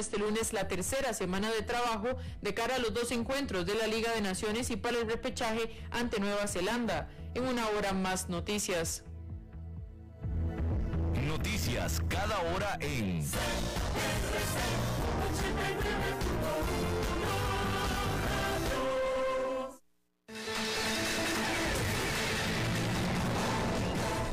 [0.00, 3.86] este lunes la tercera semana de trabajo de cara a los dos encuentros de la
[3.86, 7.08] Liga de Naciones y para el repechaje ante Nueva Zelanda.
[7.34, 9.04] En una hora más noticias.
[11.26, 13.24] Noticias cada hora en...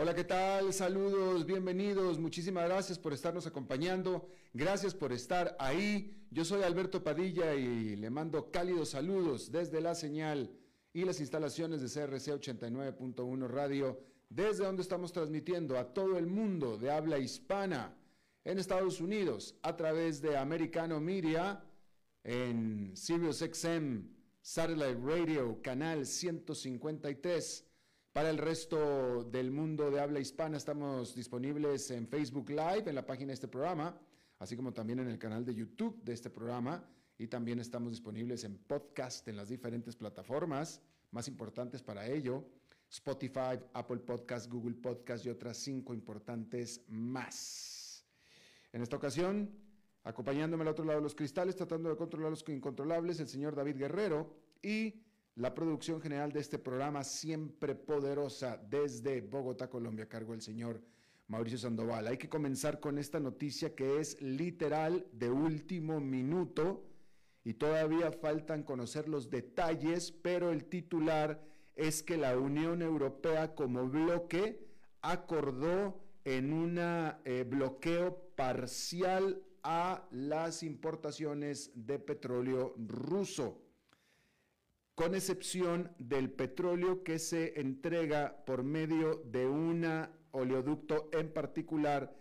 [0.00, 0.72] Hola, ¿qué tal?
[0.72, 2.20] Saludos, bienvenidos.
[2.20, 4.28] Muchísimas gracias por estarnos acompañando.
[4.54, 6.24] Gracias por estar ahí.
[6.30, 10.52] Yo soy Alberto Padilla y le mando cálidos saludos desde la señal
[10.92, 16.78] y las instalaciones de CRC 89.1 Radio, desde donde estamos transmitiendo a todo el mundo
[16.78, 17.92] de habla hispana
[18.44, 21.64] en Estados Unidos a través de Americano Media
[22.22, 24.04] en Sirius XM
[24.42, 27.67] Satellite Radio, canal 153
[28.12, 33.06] para el resto del mundo de habla hispana estamos disponibles en Facebook Live, en la
[33.06, 33.98] página de este programa,
[34.38, 36.84] así como también en el canal de YouTube de este programa.
[37.18, 40.80] Y también estamos disponibles en podcast en las diferentes plataformas
[41.10, 42.44] más importantes para ello.
[42.90, 48.04] Spotify, Apple Podcast, Google Podcast y otras cinco importantes más.
[48.72, 49.50] En esta ocasión,
[50.04, 53.76] acompañándome al otro lado de los cristales, tratando de controlar los incontrolables, el señor David
[53.76, 55.02] Guerrero y
[55.38, 60.82] la producción general de este programa, siempre poderosa, desde Bogotá, Colombia, a cargo del señor
[61.28, 62.08] Mauricio Sandoval.
[62.08, 66.84] Hay que comenzar con esta noticia que es literal de último minuto
[67.44, 71.40] y todavía faltan conocer los detalles, pero el titular
[71.76, 74.66] es que la Unión Europea como bloque
[75.02, 83.67] acordó en un eh, bloqueo parcial a las importaciones de petróleo ruso
[84.98, 89.86] con excepción del petróleo que se entrega por medio de un
[90.32, 92.12] oleoducto en particular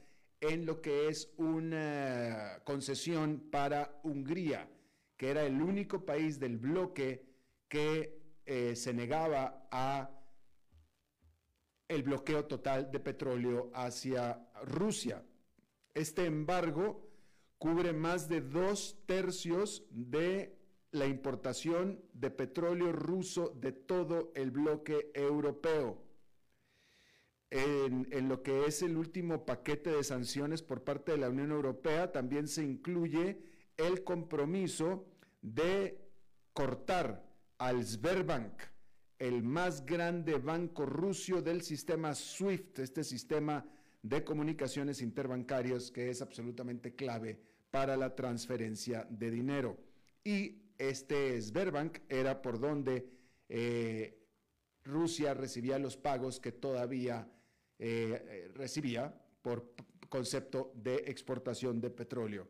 [0.41, 4.69] en lo que es una concesión para Hungría,
[5.17, 7.25] que era el único país del bloque
[7.67, 10.11] que eh, se negaba a
[11.87, 15.25] el bloqueo total de petróleo hacia Rusia.
[15.95, 17.09] Este embargo
[17.57, 20.56] cubre más de dos tercios de
[20.91, 26.03] la importación de petróleo ruso de todo el bloque europeo.
[27.49, 32.11] En, lo que es el último paquete de sanciones por parte de la Unión Europea,
[32.11, 33.39] también se incluye
[33.77, 35.05] el compromiso
[35.41, 35.97] de
[36.51, 37.25] cortar
[37.57, 38.61] al Sberbank,
[39.19, 43.65] el más grande banco ruso del sistema SWIFT, este sistema
[44.01, 47.39] de comunicaciones interbancarios que es absolutamente clave
[47.71, 49.77] para la transferencia de dinero.
[50.23, 53.09] Y este Sberbank era por donde
[53.49, 54.17] eh,
[54.83, 57.29] Rusia recibía los pagos que todavía
[57.79, 59.73] eh, recibía por
[60.09, 62.47] concepto de exportación de petróleo.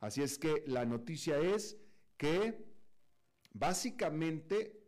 [0.00, 1.76] Así es que la noticia es
[2.16, 2.64] que
[3.52, 4.78] básicamente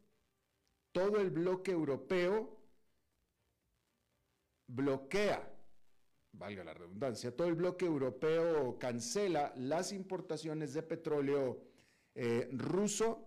[0.92, 2.60] todo el bloque europeo
[4.66, 5.52] bloquea,
[6.32, 11.69] valga la redundancia, todo el bloque europeo cancela las importaciones de petróleo
[12.14, 13.26] eh, ruso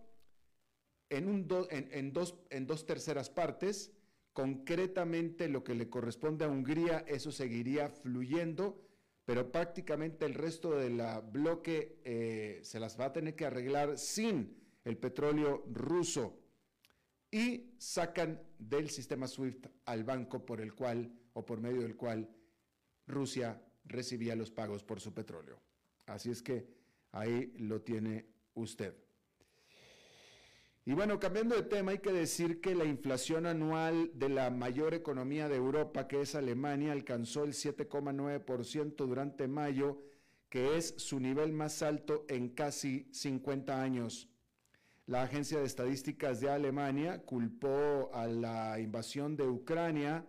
[1.09, 3.91] en, un en, dos, en dos terceras partes.
[4.33, 8.81] Concretamente lo que le corresponde a Hungría, eso seguiría fluyendo,
[9.25, 11.01] pero prácticamente el resto del
[11.31, 16.39] bloque eh, se las va a tener que arreglar sin el petróleo ruso
[17.31, 22.29] y sacan del sistema SWIFT al banco por el cual o por medio del cual
[23.07, 25.59] Rusia recibía los pagos por su petróleo.
[26.05, 26.67] Así es que
[27.11, 28.95] ahí lo tiene usted.
[30.85, 34.93] Y bueno, cambiando de tema, hay que decir que la inflación anual de la mayor
[34.93, 40.01] economía de Europa, que es Alemania, alcanzó el 7,9% durante mayo,
[40.49, 44.29] que es su nivel más alto en casi 50 años.
[45.05, 50.25] La Agencia de Estadísticas de Alemania culpó a la invasión de Ucrania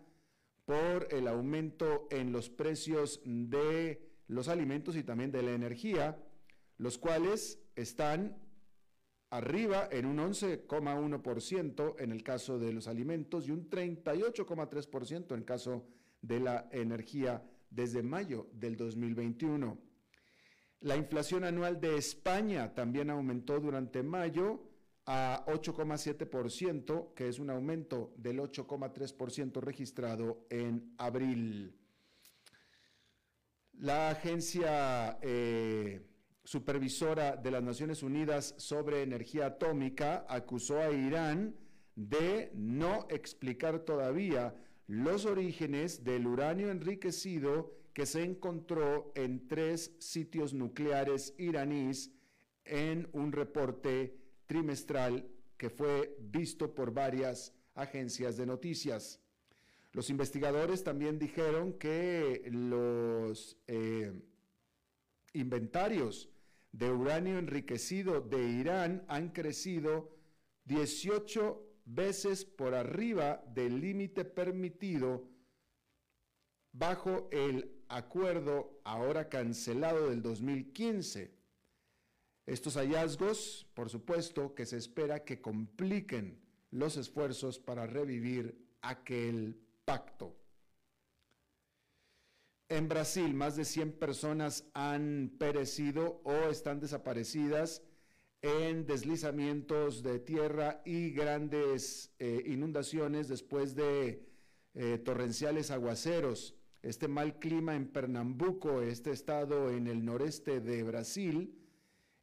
[0.65, 6.17] por el aumento en los precios de los alimentos y también de la energía,
[6.79, 8.37] los cuales están
[9.31, 15.45] arriba en un 11,1% en el caso de los alimentos y un 38,3% en el
[15.45, 15.87] caso
[16.23, 19.79] de la energía desde mayo del 2021.
[20.81, 24.71] La inflación anual de España también aumentó durante mayo
[25.07, 31.77] a 8,7%, que es un aumento del 8,3% registrado en abril.
[33.73, 36.14] La agencia eh,
[36.45, 41.57] supervisora de las Naciones Unidas sobre Energía Atómica acusó a Irán
[41.97, 44.55] de no explicar todavía
[44.87, 52.11] los orígenes del uranio enriquecido que se encontró en tres sitios nucleares iraníes
[52.65, 55.27] en un reporte trimestral
[55.57, 59.21] que fue visto por varias agencias de noticias.
[59.93, 64.13] Los investigadores también dijeron que los eh,
[65.33, 66.29] inventarios
[66.75, 70.11] de uranio enriquecido de Irán han crecido
[70.65, 75.29] 18 veces por arriba del límite permitido
[76.73, 81.33] bajo el acuerdo ahora cancelado del 2015.
[82.45, 86.43] Estos hallazgos, por supuesto, que se espera que compliquen
[86.73, 90.37] los esfuerzos para revivir aquel pacto.
[92.69, 97.83] En Brasil, más de 100 personas han perecido o están desaparecidas
[98.41, 104.27] en deslizamientos de tierra y grandes eh, inundaciones después de
[104.75, 106.57] eh, torrenciales aguaceros.
[106.83, 111.59] Este mal clima en Pernambuco, este estado en el noreste de Brasil,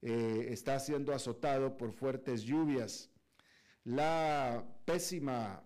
[0.02, 3.12] eh, está siendo azotado por fuertes lluvias.
[3.84, 5.64] La pésima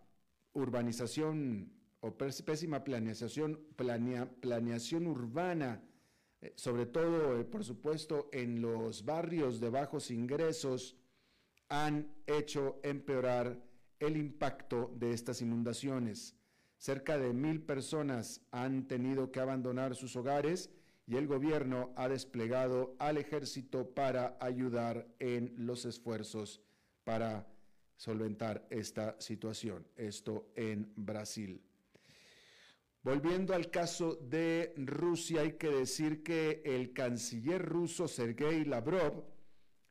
[0.54, 1.75] urbanización
[2.06, 5.82] o pésima planeación, planeación urbana,
[6.40, 10.96] eh, sobre todo, eh, por supuesto, en los barrios de bajos ingresos,
[11.68, 13.60] han hecho empeorar
[14.00, 16.36] el impacto de estas inundaciones.
[16.78, 20.70] Cerca de mil personas han tenido que abandonar sus hogares
[21.08, 26.62] y el gobierno ha desplegado al ejército para ayudar en los esfuerzos
[27.04, 27.48] para
[27.98, 29.88] solventar esta situación.
[29.96, 31.64] Esto en Brasil.
[33.06, 39.24] Volviendo al caso de Rusia, hay que decir que el canciller ruso Sergei Lavrov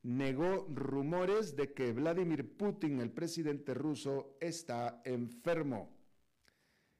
[0.03, 5.97] negó rumores de que Vladimir Putin, el presidente ruso, está enfermo.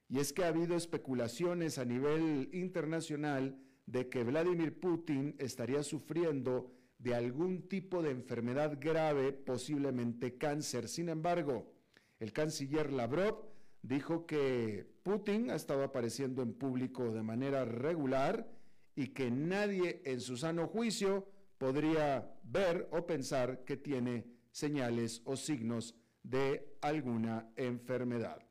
[0.07, 6.71] Y es que ha habido especulaciones a nivel internacional de que Vladimir Putin estaría sufriendo
[6.97, 10.87] de algún tipo de enfermedad grave, posiblemente cáncer.
[10.87, 11.73] Sin embargo,
[12.19, 13.54] el canciller Lavrov
[13.87, 18.47] dijo que Putin ha estado apareciendo en público de manera regular
[18.95, 21.27] y que nadie en su sano juicio
[21.59, 28.41] podría ver o pensar que tiene señales o signos de alguna enfermedad.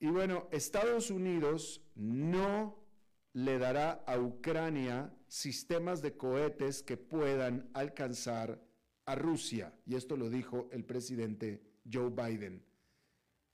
[0.00, 2.82] Y bueno, Estados Unidos no
[3.34, 8.60] le dará a Ucrania sistemas de cohetes que puedan alcanzar
[9.06, 12.62] a Rusia, y esto lo dijo el presidente Joe Biden,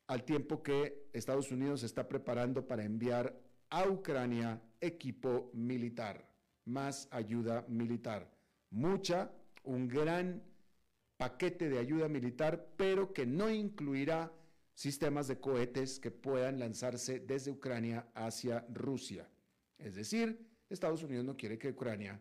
[0.07, 3.39] al tiempo que Estados Unidos está preparando para enviar
[3.71, 6.27] a Ucrania equipo militar,
[6.65, 8.31] más ayuda militar,
[8.71, 9.31] mucha,
[9.65, 10.43] un gran
[11.17, 14.33] paquete de ayuda militar, pero que no incluirá
[14.75, 19.29] sistemas de cohetes que puedan lanzarse desde Ucrania hacia Rusia.
[19.77, 22.21] Es decir, Estados Unidos no quiere que Ucrania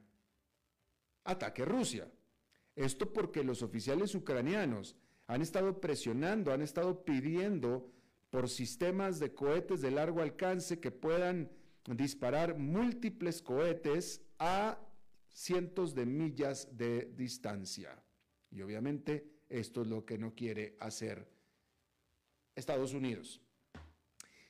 [1.23, 2.09] ataque Rusia.
[2.77, 7.91] Esto porque los oficiales ucranianos han estado presionando, han estado pidiendo
[8.29, 11.49] por sistemas de cohetes de largo alcance que puedan
[11.87, 14.77] disparar múltiples cohetes a
[15.27, 17.99] cientos de millas de distancia.
[18.51, 21.27] Y obviamente esto es lo que no quiere hacer
[22.55, 23.41] Estados Unidos.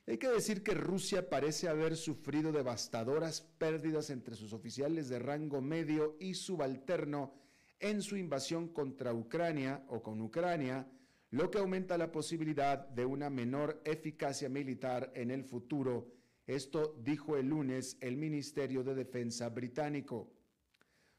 [0.05, 5.62] Hay que decir que Rusia parece haber sufrido devastadoras pérdidas entre sus oficiales de rango
[5.62, 7.47] medio y subalterno
[7.79, 10.88] en su invasión contra Ucrania o con Ucrania,
[11.29, 16.13] lo que aumenta la posibilidad de una menor eficacia militar en el futuro.
[16.46, 20.31] Esto dijo el lunes el Ministerio de Defensa británico.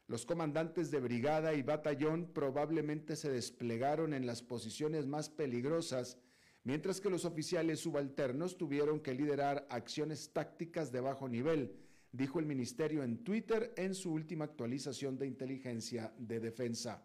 [0.07, 6.17] Los comandantes de brigada y batallón probablemente se desplegaron en las posiciones más peligrosas,
[6.63, 11.77] mientras que los oficiales subalternos tuvieron que liderar acciones tácticas de bajo nivel,
[12.11, 17.03] dijo el ministerio en Twitter en su última actualización de inteligencia de defensa.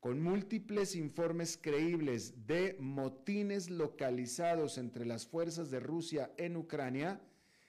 [0.00, 7.20] Con múltiples informes creíbles de motines localizados entre las fuerzas de Rusia en Ucrania,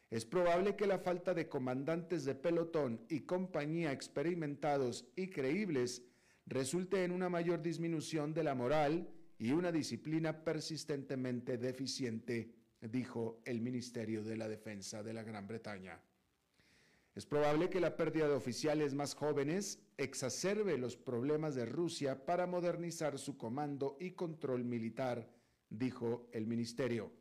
[0.10, 6.04] es probable que la falta de comandantes de pelotón y compañía experimentados y creíbles
[6.46, 13.62] resulte en una mayor disminución de la moral y una disciplina persistentemente deficiente, dijo el
[13.62, 16.00] Ministerio de la Defensa de la Gran Bretaña.
[17.16, 22.48] Es probable que la pérdida de oficiales más jóvenes exacerbe los problemas de Rusia para
[22.48, 25.30] modernizar su comando y control militar,
[25.70, 27.12] dijo el ministerio.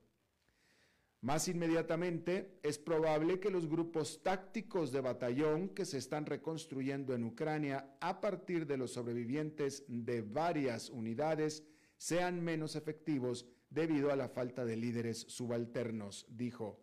[1.21, 7.23] Más inmediatamente, es probable que los grupos tácticos de batallón que se están reconstruyendo en
[7.23, 11.65] Ucrania a partir de los sobrevivientes de varias unidades
[11.97, 16.81] sean menos efectivos debido a la falta de líderes subalternos, dijo.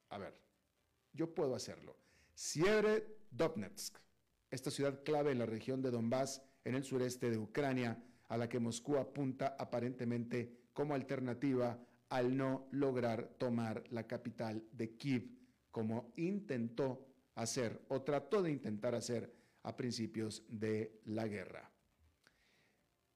[0.10, 0.40] A ver,
[1.12, 1.98] yo puedo hacerlo.
[2.36, 3.98] Sievierodonetsk,
[4.50, 8.48] esta ciudad clave en la región de Donbass, en el sureste de Ucrania, a la
[8.48, 15.30] que Moscú apunta aparentemente como alternativa al no lograr tomar la capital de Kiev,
[15.70, 21.72] como intentó hacer o trató de intentar hacer a principios de la guerra.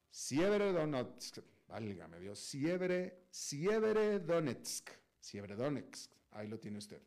[0.10, 7.04] Sievierodonetsk, válgame Dios, Sievierodonetsk, Sievierodonetsk, ahí lo tiene usted.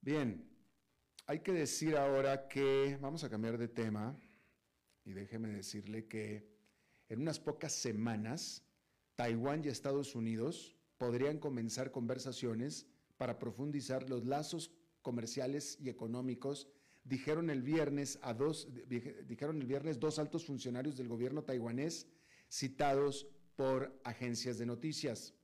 [0.00, 0.54] Bien,
[1.26, 4.14] hay que decir ahora que vamos a cambiar de tema
[5.04, 6.52] y déjeme decirle que
[7.08, 8.62] en unas pocas semanas
[9.16, 14.70] Taiwán y Estados Unidos podrían comenzar conversaciones para profundizar los lazos
[15.04, 16.66] comerciales y económicos,
[17.04, 18.66] dijeron el viernes a dos
[19.28, 22.08] dijeron el viernes dos altos funcionarios del gobierno taiwanés
[22.48, 25.34] citados por agencias de noticias.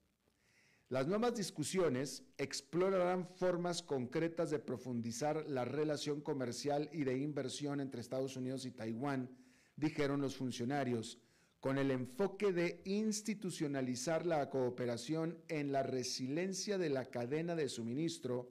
[0.88, 8.00] Las nuevas discusiones explorarán formas concretas de profundizar la relación comercial y de inversión entre
[8.00, 9.31] Estados Unidos y Taiwán,
[9.76, 11.21] dijeron los funcionarios,
[11.61, 18.49] con el enfoque de institucionalizar la cooperación en la resiliencia de la cadena de suministro,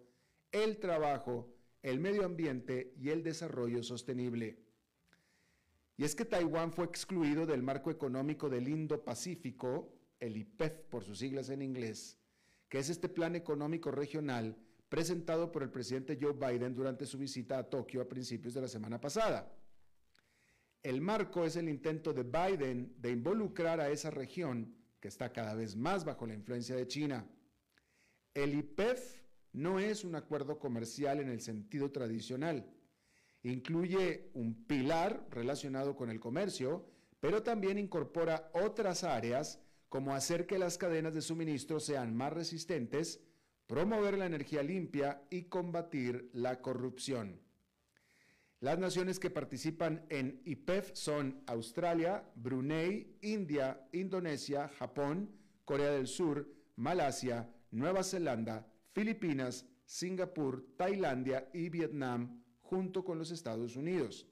[0.52, 4.60] el trabajo, el medio ambiente y el desarrollo sostenible.
[5.98, 11.20] Y es que Taiwán fue excluido del marco económico del Indo-Pacífico, el IPEF por sus
[11.20, 12.18] siglas en inglés,
[12.70, 14.58] que es este plan económico regional
[14.90, 18.68] presentado por el presidente Joe Biden durante su visita a Tokio a principios de la
[18.68, 19.56] semana pasada.
[20.82, 25.54] El marco es el intento de Biden de involucrar a esa región que está cada
[25.54, 27.28] vez más bajo la influencia de China.
[28.34, 29.19] El IPEF
[29.54, 32.66] no es un acuerdo comercial en el sentido tradicional.
[33.44, 36.86] Incluye un pilar relacionado con el comercio,
[37.20, 43.22] pero también incorpora otras áreas como hacer que las cadenas de suministro sean más resistentes,
[43.66, 47.42] promover la energía limpia y combatir la corrupción.
[48.62, 55.32] Las naciones que participan en IPEF son Australia, Brunei, India, Indonesia, Japón,
[55.64, 63.76] Corea del Sur, Malasia, Nueva Zelanda, Filipinas, Singapur, Tailandia y Vietnam, junto con los Estados
[63.76, 64.28] Unidos.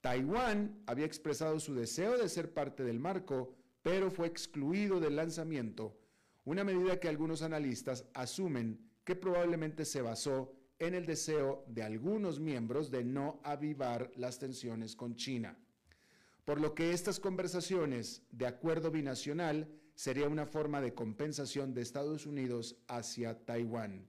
[0.00, 5.96] Taiwán había expresado su deseo de ser parte del marco, pero fue excluido del lanzamiento,
[6.44, 12.40] una medida que algunos analistas asumen que probablemente se basó en el deseo de algunos
[12.40, 15.56] miembros de no avivar las tensiones con China.
[16.44, 22.26] Por lo que estas conversaciones de acuerdo binacional sería una forma de compensación de Estados
[22.26, 24.08] Unidos hacia Taiwán.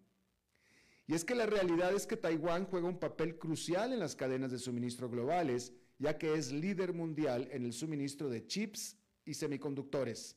[1.08, 4.52] Y es que la realidad es que Taiwán juega un papel crucial en las cadenas
[4.52, 10.36] de suministro globales, ya que es líder mundial en el suministro de chips y semiconductores.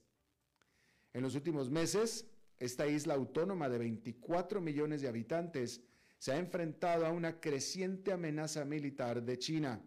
[1.15, 2.27] En los últimos meses,
[2.59, 5.81] esta isla autónoma de 24 millones de habitantes
[6.19, 9.81] se ha enfrentado a una creciente amenaza militar de China.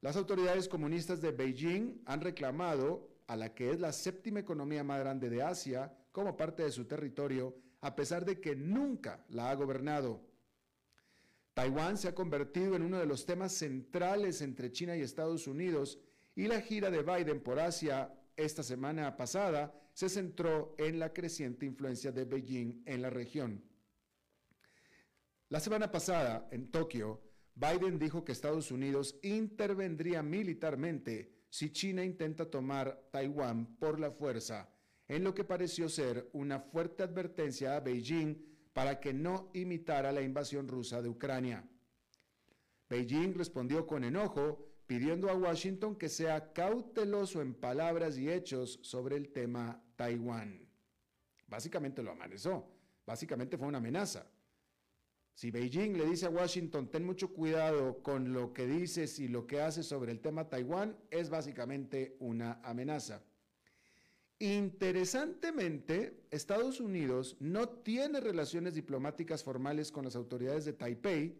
[0.00, 5.00] Las autoridades comunistas de Beijing han reclamado a la que es la séptima economía más
[5.00, 9.54] grande de Asia como parte de su territorio, a pesar de que nunca la ha
[9.54, 10.20] gobernado.
[11.54, 15.98] Taiwán se ha convertido en uno de los temas centrales entre China y Estados Unidos
[16.34, 21.66] y la gira de Biden por Asia esta semana pasada se centró en la creciente
[21.66, 23.62] influencia de Beijing en la región.
[25.50, 27.20] La semana pasada, en Tokio,
[27.54, 34.70] Biden dijo que Estados Unidos intervendría militarmente si China intenta tomar Taiwán por la fuerza,
[35.06, 38.42] en lo que pareció ser una fuerte advertencia a Beijing
[38.72, 41.62] para que no imitara la invasión rusa de Ucrania.
[42.88, 49.16] Beijing respondió con enojo, pidiendo a Washington que sea cauteloso en palabras y hechos sobre
[49.16, 50.66] el tema Taiwán.
[51.48, 52.66] Básicamente lo amenazó,
[53.04, 54.26] básicamente fue una amenaza.
[55.34, 59.46] Si Beijing le dice a Washington, ten mucho cuidado con lo que dices y lo
[59.46, 63.22] que haces sobre el tema Taiwán, es básicamente una amenaza.
[64.38, 71.38] Interesantemente, Estados Unidos no tiene relaciones diplomáticas formales con las autoridades de Taipei,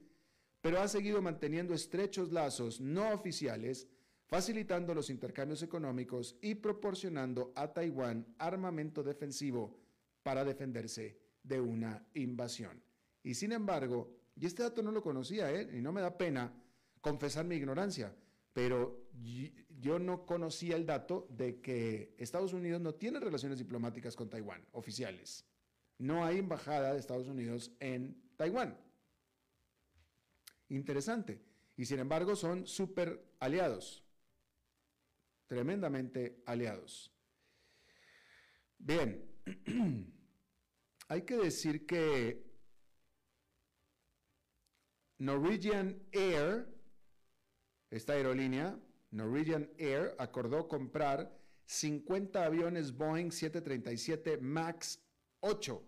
[0.60, 3.88] pero ha seguido manteniendo estrechos lazos no oficiales,
[4.26, 9.76] facilitando los intercambios económicos y proporcionando a Taiwán armamento defensivo
[10.22, 12.80] para defenderse de una invasión.
[13.22, 15.68] Y sin embargo, y este dato no lo conocía, ¿eh?
[15.72, 16.52] y no me da pena
[17.00, 18.14] confesar mi ignorancia,
[18.52, 19.08] pero
[19.80, 24.64] yo no conocía el dato de que Estados Unidos no tiene relaciones diplomáticas con Taiwán,
[24.72, 25.44] oficiales.
[25.98, 28.76] No hay embajada de Estados Unidos en Taiwán.
[30.68, 31.40] Interesante.
[31.76, 34.04] Y sin embargo son súper aliados,
[35.46, 37.12] tremendamente aliados.
[38.78, 39.24] Bien,
[41.08, 42.51] hay que decir que
[45.22, 46.66] Norwegian Air,
[47.90, 48.76] esta aerolínea,
[49.12, 51.32] Norwegian Air, acordó comprar
[51.66, 55.00] 50 aviones Boeing 737 MAX
[55.38, 55.80] 8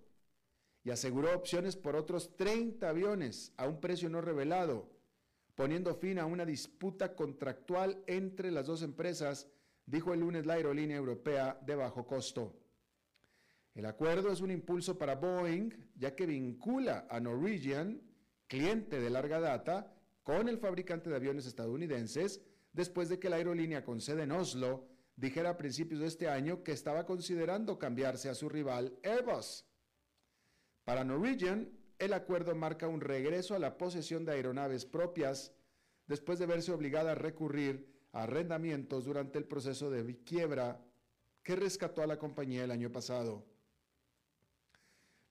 [0.85, 4.88] y aseguró opciones por otros 30 aviones a un precio no revelado,
[5.57, 9.49] poniendo fin a una disputa contractual entre las dos empresas,
[9.85, 12.57] dijo el lunes la aerolínea europea de bajo costo.
[13.75, 18.00] El acuerdo es un impulso para Boeing, ya que vincula a Norwegian,
[18.47, 22.41] cliente de larga data, con el fabricante de aviones estadounidenses,
[22.73, 26.63] después de que la aerolínea con sede en Oslo dijera a principios de este año
[26.63, 29.65] que estaba considerando cambiarse a su rival Airbus.
[30.85, 35.54] Para Norwegian, el acuerdo marca un regreso a la posesión de aeronaves propias
[36.07, 40.85] después de verse obligada a recurrir a arrendamientos durante el proceso de quiebra
[41.43, 43.47] que rescató a la compañía el año pasado.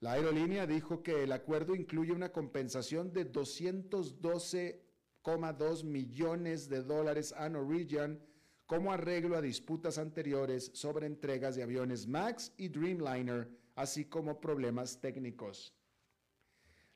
[0.04, 7.48] La aerolínea dijo que el acuerdo incluye una compensación de 212,2 millones de dólares a
[7.48, 8.20] Norwegian
[8.66, 15.00] como arreglo a disputas anteriores sobre entregas de aviones MAX y Dreamliner así como problemas
[15.00, 15.72] técnicos.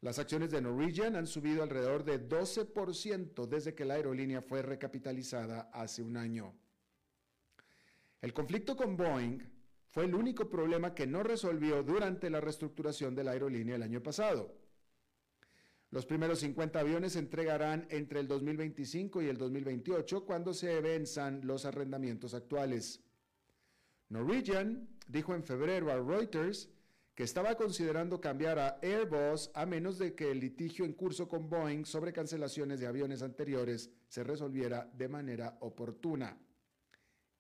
[0.02, 5.70] Las acciones de Norwegian han subido alrededor de 12% desde que la aerolínea fue recapitalizada
[5.72, 6.54] hace un año.
[8.20, 9.57] El conflicto con Boeing
[9.90, 14.03] fue el único problema que no resolvió durante la reestructuración de la aerolínea el año
[14.03, 14.55] pasado.
[15.90, 21.40] Los primeros 50 aviones se entregarán entre el 2025 y el 2028 cuando se venzan
[21.46, 23.01] los arrendamientos actuales.
[24.11, 26.68] Norwegian dijo en febrero a Reuters
[27.14, 31.48] que estaba considerando cambiar a Airbus a menos de que el litigio en curso con
[31.48, 36.38] Boeing sobre cancelaciones de aviones anteriores se resolviera de manera oportuna.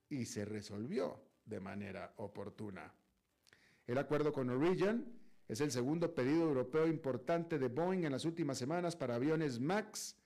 [0.08, 2.92] Y se resolvió de manera oportuna.
[3.86, 5.06] El acuerdo con Norwegian
[5.48, 10.16] es el segundo pedido europeo importante de Boeing en las últimas semanas para aviones MAX,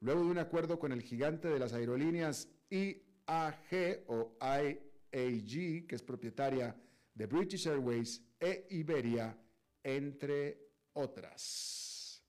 [0.00, 4.80] luego de un acuerdo con el gigante de las aerolíneas IAG o I
[5.12, 6.74] AG, que es propietaria
[7.14, 9.36] de British Airways e Iberia,
[9.82, 12.24] entre otras.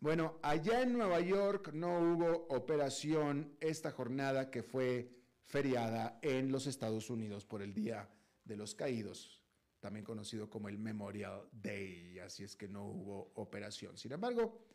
[0.00, 5.23] Bueno, allá en Nueva York no hubo operación esta jornada que fue
[5.54, 8.10] feriada en los Estados Unidos por el Día
[8.44, 9.40] de los Caídos,
[9.78, 13.96] también conocido como el Memorial Day, así es que no hubo operación.
[13.96, 14.66] Sin embargo,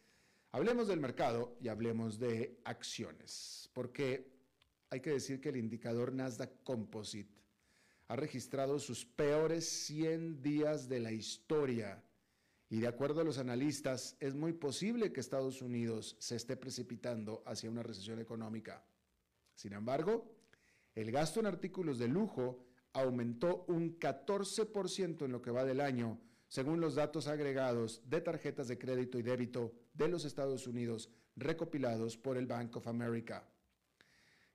[0.54, 4.32] hablemos del mercado y hablemos de acciones, porque
[4.90, 7.44] hay que decir que el indicador Nasdaq Composite
[8.08, 12.02] ha registrado sus peores 100 días de la historia
[12.70, 17.44] y de acuerdo a los analistas es muy posible que Estados Unidos se esté precipitando
[17.46, 18.82] hacia una recesión económica.
[19.56, 20.39] Sin embargo,
[20.96, 26.20] el gasto en artículos de lujo aumentó un 14% en lo que va del año,
[26.48, 32.18] según los datos agregados de tarjetas de crédito y débito de los Estados Unidos recopilados
[32.18, 33.48] por el Bank of America.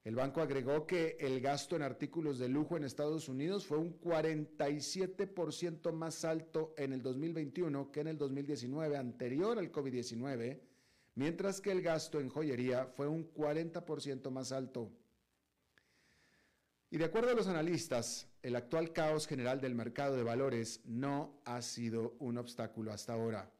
[0.03, 3.99] El banco agregó que el gasto en artículos de lujo en Estados Unidos fue un
[3.99, 10.61] 47% más alto en el 2021 que en el 2019 anterior al COVID-19,
[11.15, 14.93] mientras que el gasto en joyería fue un 40% más alto.
[16.95, 21.41] Y de acuerdo a los analistas, el actual caos general del mercado de valores no
[21.45, 23.51] ha sido un obstáculo hasta ahora.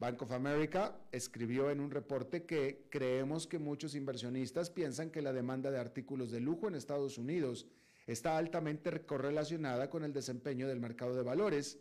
[0.00, 5.32] Bank of America escribió en un reporte que creemos que muchos inversionistas piensan que la
[5.32, 7.68] demanda de artículos de lujo en Estados Unidos
[8.04, 11.78] está altamente correlacionada con el desempeño del mercado de valores,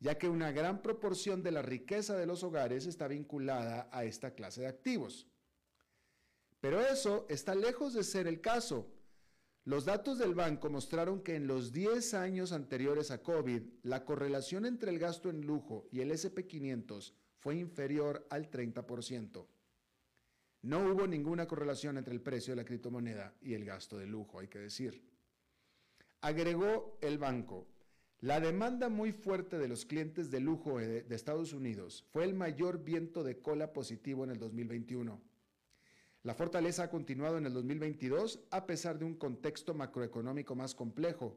[0.00, 4.34] ya que una gran proporción de la riqueza de los hogares está vinculada a esta
[4.34, 5.28] clase de activos.
[6.60, 8.88] Pero eso está lejos de ser el caso.
[9.64, 14.66] Los datos del banco mostraron que en los 10 años anteriores a COVID, la correlación
[14.66, 19.46] entre el gasto en lujo y el SP500 fue inferior al 30%.
[20.62, 24.40] No hubo ninguna correlación entre el precio de la criptomoneda y el gasto de lujo,
[24.40, 25.00] hay que decir.
[26.22, 27.68] Agregó el banco,
[28.18, 32.34] la demanda muy fuerte de los clientes de lujo de, de Estados Unidos fue el
[32.34, 35.31] mayor viento de cola positivo en el 2021
[36.22, 41.36] la fortaleza ha continuado en el 2022 a pesar de un contexto macroeconómico más complejo.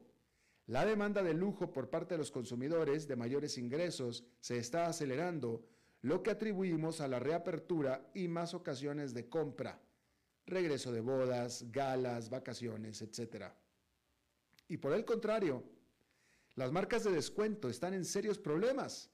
[0.66, 5.64] La demanda de lujo por parte de los consumidores de mayores ingresos se está acelerando,
[6.02, 9.80] lo que atribuimos a la reapertura y más ocasiones de compra,
[10.46, 13.46] regreso de bodas, galas, vacaciones, etc.
[14.68, 15.64] Y por el contrario,
[16.54, 19.10] las marcas de descuento están en serios problemas.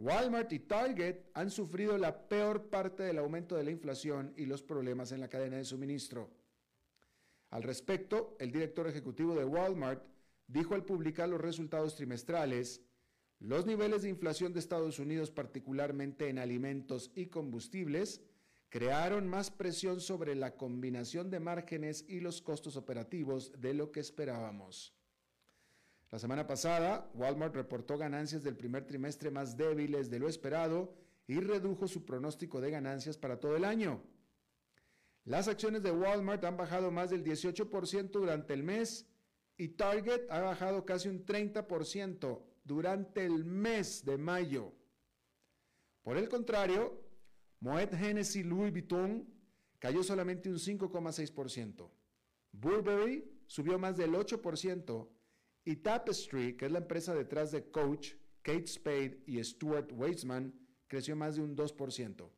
[0.00, 4.62] Walmart y Target han sufrido la peor parte del aumento de la inflación y los
[4.62, 6.30] problemas en la cadena de suministro.
[7.50, 10.02] Al respecto, el director ejecutivo de Walmart
[10.46, 12.80] dijo al publicar los resultados trimestrales,
[13.40, 18.22] los niveles de inflación de Estados Unidos, particularmente en alimentos y combustibles,
[18.70, 24.00] crearon más presión sobre la combinación de márgenes y los costos operativos de lo que
[24.00, 24.94] esperábamos.
[26.10, 30.92] La semana pasada, Walmart reportó ganancias del primer trimestre más débiles de lo esperado
[31.28, 34.02] y redujo su pronóstico de ganancias para todo el año.
[35.24, 39.06] Las acciones de Walmart han bajado más del 18% durante el mes
[39.56, 44.72] y Target ha bajado casi un 30% durante el mes de mayo.
[46.02, 47.00] Por el contrario,
[47.60, 49.28] Moet Hennessy Louis Vuitton
[49.78, 51.88] cayó solamente un 5,6%.
[52.52, 55.08] Burberry subió más del 8%
[55.64, 60.54] y Tapestry, que es la empresa detrás de Coach, Kate Spade y Stuart Weitzman,
[60.88, 62.30] creció más de un 2%.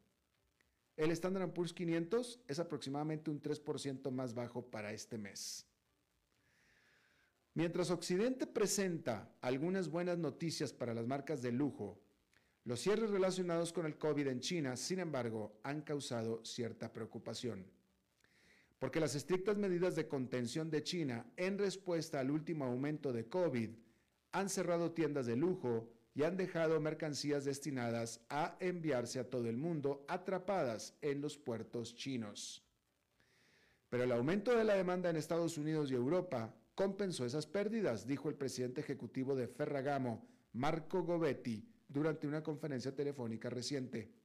[0.97, 5.67] El Standard Poor's 500 es aproximadamente un 3% más bajo para este mes.
[7.55, 12.01] Mientras Occidente presenta algunas buenas noticias para las marcas de lujo,
[12.65, 17.67] los cierres relacionados con el COVID en China, sin embargo, han causado cierta preocupación
[18.83, 23.71] porque las estrictas medidas de contención de China en respuesta al último aumento de COVID
[24.33, 29.57] han cerrado tiendas de lujo y han dejado mercancías destinadas a enviarse a todo el
[29.57, 32.66] mundo atrapadas en los puertos chinos.
[33.88, 38.31] Pero el aumento de la demanda en Estados Unidos y Europa compensó esas pérdidas, dijo
[38.31, 44.22] el presidente ejecutivo de Ferragamo, Marco Gobetti, durante una conferencia telefónica reciente.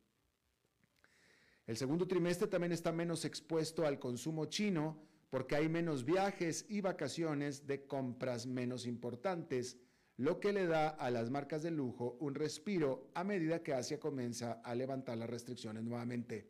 [1.67, 6.79] El segundo trimestre también está menos expuesto al consumo chino porque hay menos viajes y
[6.79, 9.77] vacaciones de compras menos importantes,
[10.15, 13.99] lo que le da a las marcas de lujo un respiro a medida que Asia
[13.99, 16.49] comienza a levantar las restricciones nuevamente.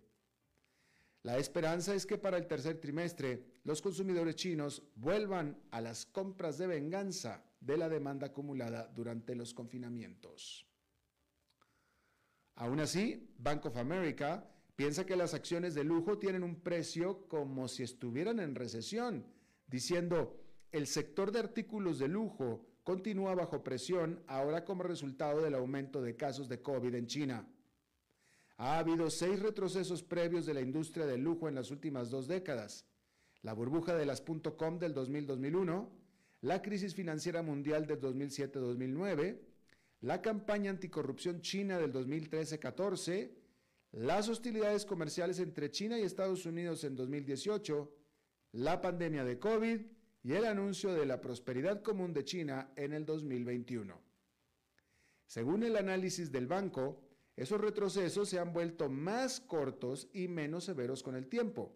[1.23, 6.59] La esperanza es que para el tercer trimestre los consumidores chinos vuelvan a las compras
[6.59, 10.67] de venganza de la demanda acumulada durante los confinamientos.
[12.55, 17.67] Aún así, Bank of America piensa que las acciones de lujo tienen un precio como
[17.67, 19.25] si estuvieran en recesión,
[19.65, 20.39] diciendo,
[20.71, 26.15] el sector de artículos de lujo continúa bajo presión ahora como resultado del aumento de
[26.15, 27.49] casos de COVID en China.
[28.57, 32.85] Ha habido seis retrocesos previos de la industria del lujo en las últimas dos décadas.
[33.41, 35.89] La burbuja de las .com del 2000-2001,
[36.41, 39.39] la crisis financiera mundial del 2007-2009,
[40.01, 43.36] la campaña anticorrupción china del 2013-14
[43.97, 47.91] las hostilidades comerciales entre China y Estados Unidos en 2018,
[48.51, 49.81] la pandemia de COVID
[50.21, 53.99] y el anuncio de la prosperidad común de China en el 2021.
[55.25, 57.01] Según el análisis del banco,
[57.35, 61.75] esos retrocesos se han vuelto más cortos y menos severos con el tiempo.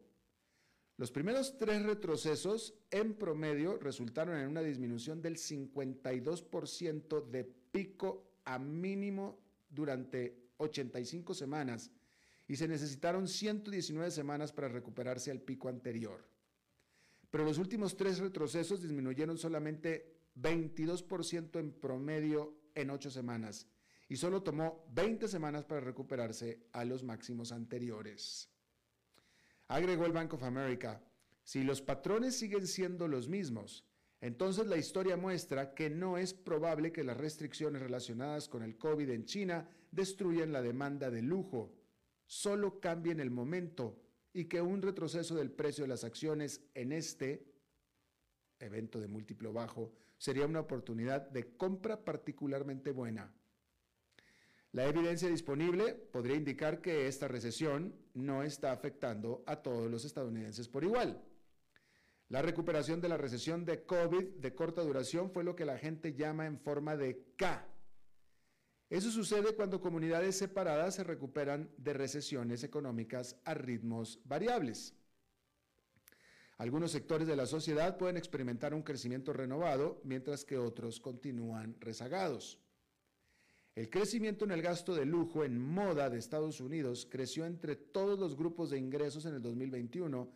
[0.97, 8.59] Los primeros tres retrocesos en promedio resultaron en una disminución del 52% de pico a
[8.59, 9.39] mínimo
[9.71, 11.89] durante 85 semanas
[12.51, 16.27] y se necesitaron 119 semanas para recuperarse al pico anterior.
[17.29, 23.67] Pero los últimos tres retrocesos disminuyeron solamente 22% en promedio en ocho semanas
[24.09, 28.49] y solo tomó 20 semanas para recuperarse a los máximos anteriores.
[29.69, 31.01] Agregó el Bank of America,
[31.45, 33.87] si los patrones siguen siendo los mismos,
[34.19, 39.09] Entonces la historia muestra que no es probable que las restricciones relacionadas con el COVID
[39.09, 41.80] en China destruyan la demanda de lujo,
[42.31, 47.45] solo cambien el momento y que un retroceso del precio de las acciones en este
[48.57, 53.33] evento de múltiplo bajo sería una oportunidad de compra particularmente buena.
[54.71, 60.69] La evidencia disponible podría indicar que esta recesión no está afectando a todos los estadounidenses
[60.69, 61.21] por igual.
[62.29, 66.13] La recuperación de la recesión de COVID de corta duración fue lo que la gente
[66.13, 67.67] llama en forma de K.
[68.91, 74.93] Eso sucede cuando comunidades separadas se recuperan de recesiones económicas a ritmos variables.
[76.57, 82.59] Algunos sectores de la sociedad pueden experimentar un crecimiento renovado, mientras que otros continúan rezagados.
[83.75, 88.19] El crecimiento en el gasto de lujo en moda de Estados Unidos creció entre todos
[88.19, 90.29] los grupos de ingresos en el 2021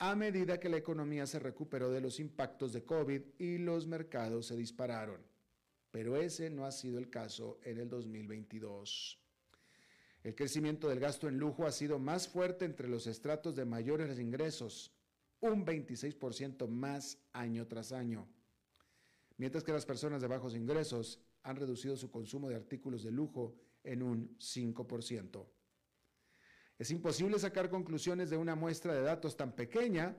[0.00, 4.48] a medida que la economía se recuperó de los impactos de COVID y los mercados
[4.48, 5.31] se dispararon.
[5.92, 9.20] Pero ese no ha sido el caso en el 2022.
[10.24, 14.18] El crecimiento del gasto en lujo ha sido más fuerte entre los estratos de mayores
[14.18, 14.90] ingresos,
[15.40, 18.26] un 26% más año tras año,
[19.36, 23.54] mientras que las personas de bajos ingresos han reducido su consumo de artículos de lujo
[23.84, 25.46] en un 5%.
[26.78, 30.16] Es imposible sacar conclusiones de una muestra de datos tan pequeña,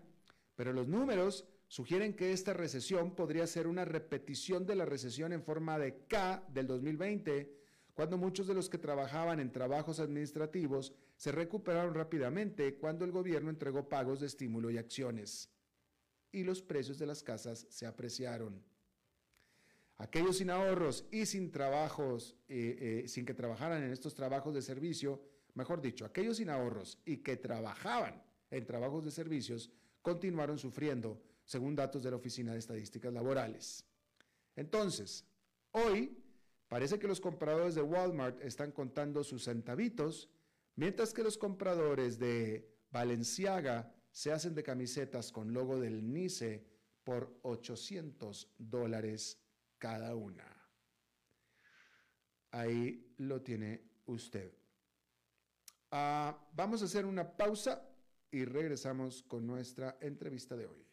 [0.56, 5.42] pero los números sugieren que esta recesión podría ser una repetición de la recesión en
[5.42, 7.52] forma de K del 2020,
[7.96, 13.50] cuando muchos de los que trabajaban en trabajos administrativos se recuperaron rápidamente cuando el gobierno
[13.50, 15.50] entregó pagos de estímulo y acciones.
[16.32, 18.64] Y los precios de las casas se apreciaron.
[19.98, 24.62] Aquellos sin ahorros y sin trabajos, eh, eh, sin que trabajaran en estos trabajos de
[24.62, 25.24] servicio,
[25.56, 29.72] mejor dicho, aquellos sin ahorros y que trabajaban en trabajos de servicios
[30.04, 33.86] continuaron sufriendo, según datos de la Oficina de Estadísticas Laborales.
[34.56, 35.26] Entonces,
[35.72, 36.18] hoy
[36.68, 40.30] parece que los compradores de Walmart están contando sus centavitos,
[40.76, 46.66] mientras que los compradores de Balenciaga se hacen de camisetas con logo del NICE
[47.04, 49.40] por 800 dólares
[49.78, 50.46] cada una.
[52.52, 54.54] Ahí lo tiene usted.
[55.90, 57.88] Ah, vamos a hacer una pausa
[58.32, 60.93] y regresamos con nuestra entrevista de hoy.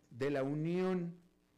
[0.09, 1.15] de la Unión,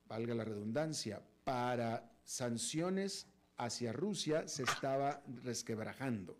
[0.10, 6.38] valga la redundancia, para sanciones hacia Rusia se estaba resquebrajando.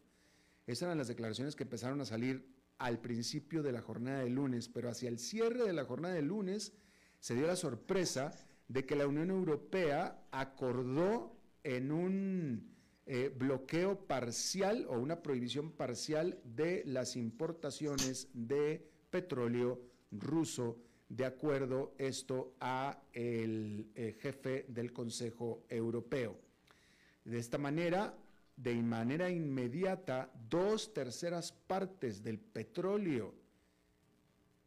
[0.68, 2.48] Esas eran las declaraciones que empezaron a salir
[2.78, 6.22] al principio de la jornada de lunes, pero hacia el cierre de la jornada de
[6.22, 6.74] lunes
[7.20, 8.32] se dio la sorpresa
[8.68, 12.72] de que la Unión Europea acordó en un
[13.06, 21.94] eh, bloqueo parcial o una prohibición parcial de las importaciones de petróleo ruso, de acuerdo
[21.98, 26.40] esto a el eh, jefe del Consejo Europeo.
[27.26, 28.18] De esta manera,
[28.56, 33.34] de manera inmediata, dos terceras partes del petróleo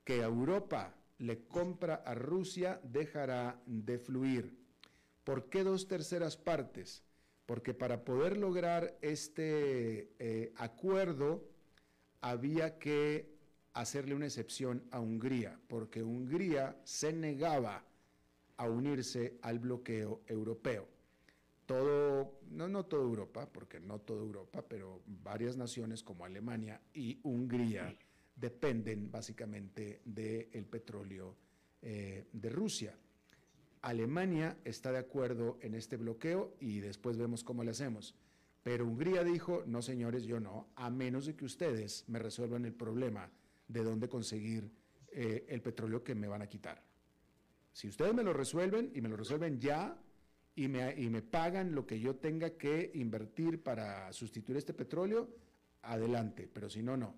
[0.05, 4.57] que Europa le compra a Rusia dejará de fluir.
[5.25, 7.03] ¿Por qué dos terceras partes?
[7.47, 11.44] Porque para poder lograr este eh, acuerdo
[12.20, 13.35] había que
[13.75, 17.85] hacerle una excepción a Hungría, porque Hungría se negaba
[18.57, 20.93] a unirse al bloqueo europeo.
[21.66, 27.20] Todo, no, no toda Europa, porque no toda Europa, pero varias naciones como Alemania y
[27.22, 27.96] Hungría
[28.37, 31.37] dependen básicamente del petróleo
[31.81, 32.98] eh, de Rusia.
[33.83, 38.14] Alemania está de acuerdo en este bloqueo y después vemos cómo le hacemos.
[38.62, 42.72] Pero Hungría dijo, no señores, yo no, a menos de que ustedes me resuelvan el
[42.72, 43.31] problema
[43.68, 44.70] de dónde conseguir
[45.12, 46.83] eh, el petróleo que me van a quitar.
[47.72, 49.96] Si ustedes me lo resuelven y me lo resuelven ya
[50.57, 55.29] y me, y me pagan lo que yo tenga que invertir para sustituir este petróleo,
[55.83, 57.14] adelante, pero si no, no.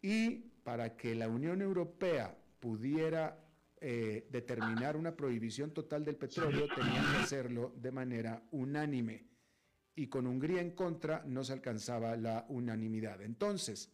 [0.00, 3.38] Y para que la Unión Europea pudiera
[3.80, 9.26] eh, determinar una prohibición total del petróleo, tenían que hacerlo de manera unánime.
[9.94, 13.20] Y con Hungría en contra no se alcanzaba la unanimidad.
[13.22, 13.92] Entonces,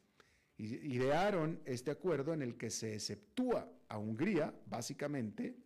[0.57, 5.57] idearon este acuerdo en el que se exceptúa a Hungría, básicamente,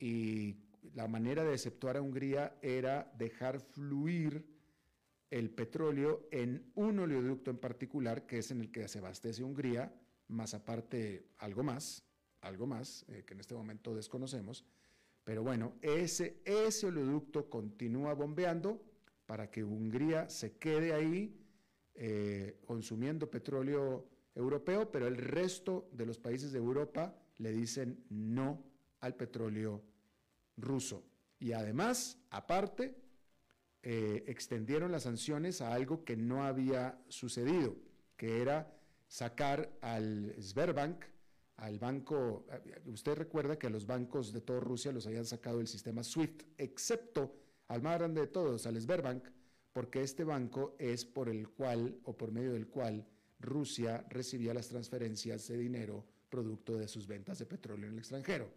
[0.00, 0.56] y
[0.94, 4.44] la manera de exceptuar a Hungría era dejar fluir
[5.30, 9.92] el petróleo en un oleoducto en particular, que es en el que se abastece Hungría,
[10.28, 12.04] más aparte algo más,
[12.40, 14.64] algo más, eh, que en este momento desconocemos.
[15.24, 18.82] Pero bueno, ese, ese oleoducto continúa bombeando
[19.26, 21.38] para que Hungría se quede ahí
[21.94, 28.62] eh, consumiendo petróleo europeo, pero el resto de los países de Europa le dicen no
[29.00, 29.82] al petróleo
[30.58, 31.04] ruso.
[31.38, 32.96] Y además, aparte,
[33.82, 37.76] eh, extendieron las sanciones a algo que no había sucedido,
[38.16, 41.04] que era sacar al Sberbank,
[41.56, 45.58] al banco, eh, usted recuerda que a los bancos de toda Rusia los habían sacado
[45.58, 47.34] del sistema SWIFT, excepto
[47.68, 49.24] al más grande de todos, al Sberbank,
[49.72, 53.06] porque este banco es por el cual o por medio del cual
[53.40, 58.50] Rusia recibía las transferencias de dinero producto de sus ventas de petróleo en el extranjero.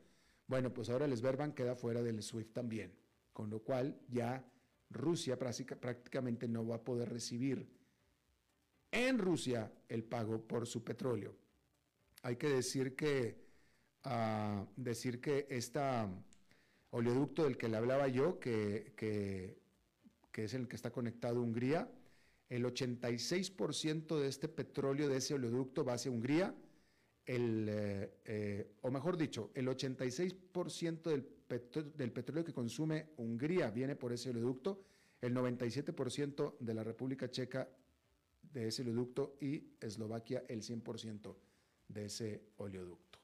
[0.51, 2.91] Bueno, pues ahora el Sberbank queda fuera del SWIFT también,
[3.31, 4.45] con lo cual ya
[4.89, 7.65] Rusia prácticamente no va a poder recibir
[8.91, 11.33] en Rusia el pago por su petróleo.
[12.23, 13.37] Hay que decir que,
[14.03, 15.79] uh, decir que este
[16.89, 19.55] oleoducto del que le hablaba yo, que, que,
[20.33, 21.89] es el que está conectado a Hungría,
[22.49, 26.53] el 86% de este petróleo, de ese oleoducto, va hacia Hungría,
[27.31, 31.09] el, eh, eh, o mejor dicho, el 86%
[31.95, 34.83] del petróleo que consume Hungría viene por ese oleoducto,
[35.21, 37.69] el 97% de la República Checa
[38.41, 41.33] de ese oleoducto y Eslovaquia el 100%
[41.87, 43.19] de ese oleoducto.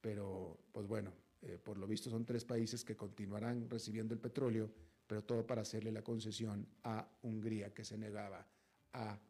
[0.00, 1.12] Pero, pues bueno,
[1.42, 4.72] eh, por lo visto son tres países que continuarán recibiendo el petróleo,
[5.06, 8.44] pero todo para hacerle la concesión a Hungría, que se negaba
[8.94, 9.20] a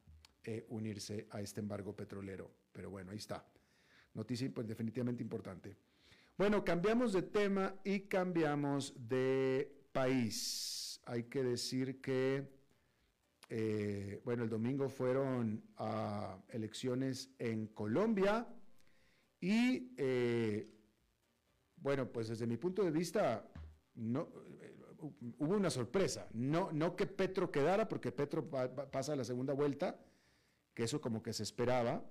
[0.45, 2.51] eh, unirse a este embargo petrolero.
[2.73, 3.45] Pero bueno, ahí está.
[4.15, 5.77] Noticia pues, definitivamente importante.
[6.37, 11.01] Bueno, cambiamos de tema y cambiamos de país.
[11.05, 12.49] Hay que decir que,
[13.49, 18.49] eh, bueno, el domingo fueron a elecciones en Colombia
[19.41, 20.73] y, eh,
[21.77, 23.47] bueno, pues desde mi punto de vista,
[23.95, 24.29] no,
[24.61, 24.77] eh,
[25.39, 26.29] hubo una sorpresa.
[26.33, 29.99] No, no que Petro quedara, porque Petro pasa a la segunda vuelta,
[30.75, 32.05] que eso como que se esperaba,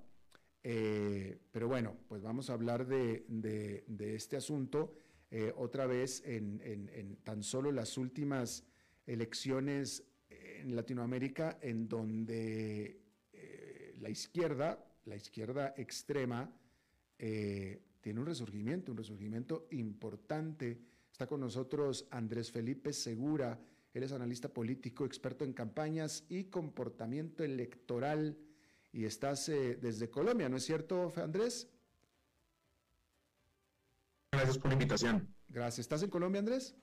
[0.63, 4.93] eh, pero bueno, pues vamos a hablar de, este asunto
[5.31, 8.65] eh, otra vez en, tan solo las últimas
[9.05, 16.51] elecciones en Latinoamérica, en donde eh, la izquierda, la izquierda extrema,
[17.17, 20.79] tiene un resurgimiento, un resurgimiento importante.
[21.11, 23.59] Está con nosotros Andrés Felipe Segura,
[23.93, 28.37] él es analista político, experto en campañas y comportamiento electoral
[28.91, 31.69] y estás eh, desde Colombia, ¿no es cierto, Andrés?
[34.31, 35.35] Gracias por la invitación.
[35.47, 35.79] Gracias.
[35.79, 36.75] ¿Estás en Colombia, Andrés?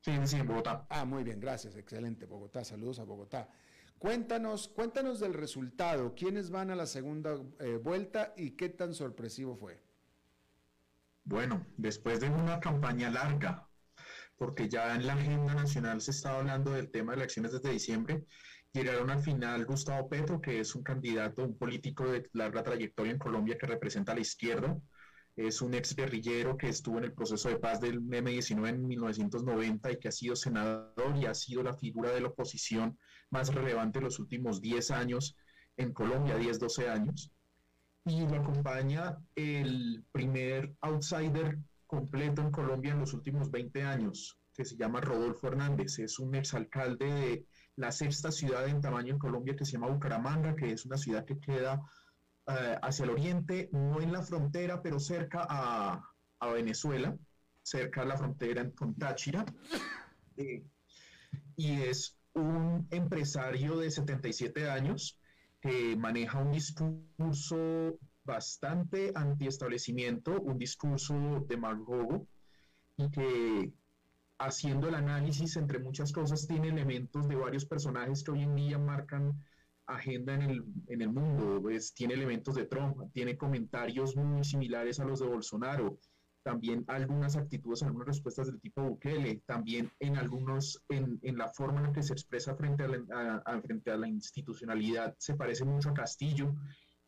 [0.00, 0.86] Sí, sí, en Bogotá.
[0.88, 1.76] Ah, muy bien, gracias.
[1.76, 2.64] Excelente, Bogotá.
[2.64, 3.48] Saludos a Bogotá.
[3.98, 6.14] Cuéntanos, cuéntanos del resultado.
[6.14, 9.82] ¿Quiénes van a la segunda eh, vuelta y qué tan sorpresivo fue?
[11.24, 13.68] Bueno, después de una campaña larga,
[14.36, 18.24] porque ya en la agenda nacional se estaba hablando del tema de elecciones desde diciembre,
[18.72, 23.18] llegaron al final Gustavo Petro, que es un candidato, un político de larga trayectoria en
[23.18, 24.78] Colombia que representa a la izquierda.
[25.36, 29.92] Es un ex guerrillero que estuvo en el proceso de paz del M-19 en 1990
[29.92, 32.98] y que ha sido senador y ha sido la figura de la oposición
[33.30, 35.36] más relevante en los últimos 10 años
[35.76, 37.32] en Colombia, 10, 12 años.
[38.04, 44.64] Y lo acompaña el primer outsider completo en Colombia en los últimos 20 años, que
[44.64, 45.98] se llama Rodolfo Hernández.
[45.98, 47.46] Es un exalcalde de
[47.80, 51.24] la sexta ciudad en tamaño en Colombia que se llama Bucaramanga, que es una ciudad
[51.24, 51.80] que queda
[52.46, 56.02] eh, hacia el oriente, no en la frontera, pero cerca a,
[56.40, 57.16] a Venezuela,
[57.62, 59.44] cerca a la frontera con Táchira.
[60.36, 60.62] Eh,
[61.56, 65.18] y es un empresario de 77 años
[65.60, 72.26] que maneja un discurso bastante antiestablecimiento, un discurso de demagogo
[72.96, 73.72] y que
[74.40, 78.78] haciendo el análisis entre muchas cosas tiene elementos de varios personajes que hoy en día
[78.78, 79.44] marcan
[79.86, 84.98] agenda en el, en el mundo, pues, tiene elementos de Trump, tiene comentarios muy similares
[84.98, 85.98] a los de Bolsonaro,
[86.42, 91.80] también algunas actitudes, algunas respuestas del tipo Bukele, también en algunos, en, en la forma
[91.80, 95.90] en la que se expresa frente a la, frente a la institucionalidad, se parece mucho
[95.90, 96.54] a Castillo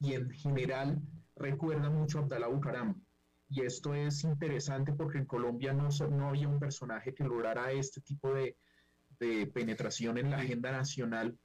[0.01, 1.01] y en general
[1.37, 3.03] recuerda mucho a Abdalá Bucaram.
[3.53, 8.01] Y esto es interesante porque en Colombia no, no había un personaje que lograra este
[8.01, 8.57] tipo de,
[9.21, 11.39] de penetración en la agenda nacional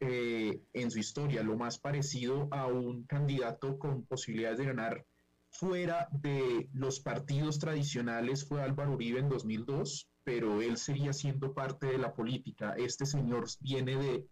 [0.00, 1.44] eh, en su historia.
[1.44, 5.06] Lo más parecido a un candidato con posibilidades de ganar
[5.50, 11.86] fuera de los partidos tradicionales fue Álvaro Uribe en 2002, pero él seguía siendo parte
[11.86, 12.74] de la política.
[12.76, 14.26] Este señor viene de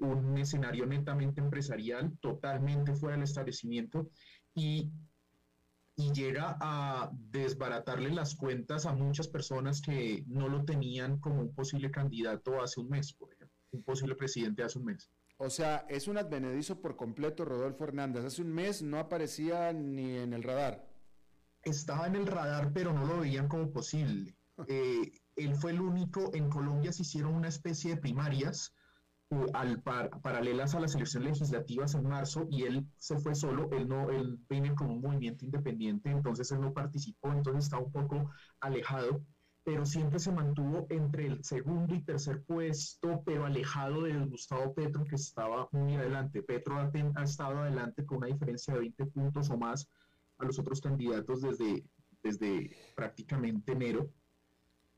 [0.00, 4.10] un escenario netamente empresarial, totalmente fuera del establecimiento
[4.56, 4.90] y
[5.98, 11.52] y llega a desbaratarle las cuentas a muchas personas que no lo tenían como un
[11.52, 15.10] posible candidato hace un mes, por ejemplo, un posible presidente hace un mes.
[15.38, 18.24] O sea, es un advenedizo por completo Rodolfo Hernández.
[18.24, 20.88] Hace un mes no aparecía ni en el radar.
[21.64, 24.34] Estaba en el radar, pero no lo veían como posible.
[24.66, 28.74] Eh, él fue el único, en Colombia se hicieron una especie de primarias
[29.52, 34.10] al paralelas a las elecciones legislativas en marzo y él se fue solo, él no,
[34.10, 39.22] él viene con un movimiento independiente, entonces él no participó, entonces estaba un poco alejado,
[39.64, 45.04] pero siempre se mantuvo entre el segundo y tercer puesto, pero alejado de Gustavo Petro,
[45.04, 46.42] que estaba muy adelante.
[46.42, 49.86] Petro ha, ha estado adelante con una diferencia de 20 puntos o más
[50.38, 51.84] a los otros candidatos desde,
[52.22, 54.10] desde prácticamente enero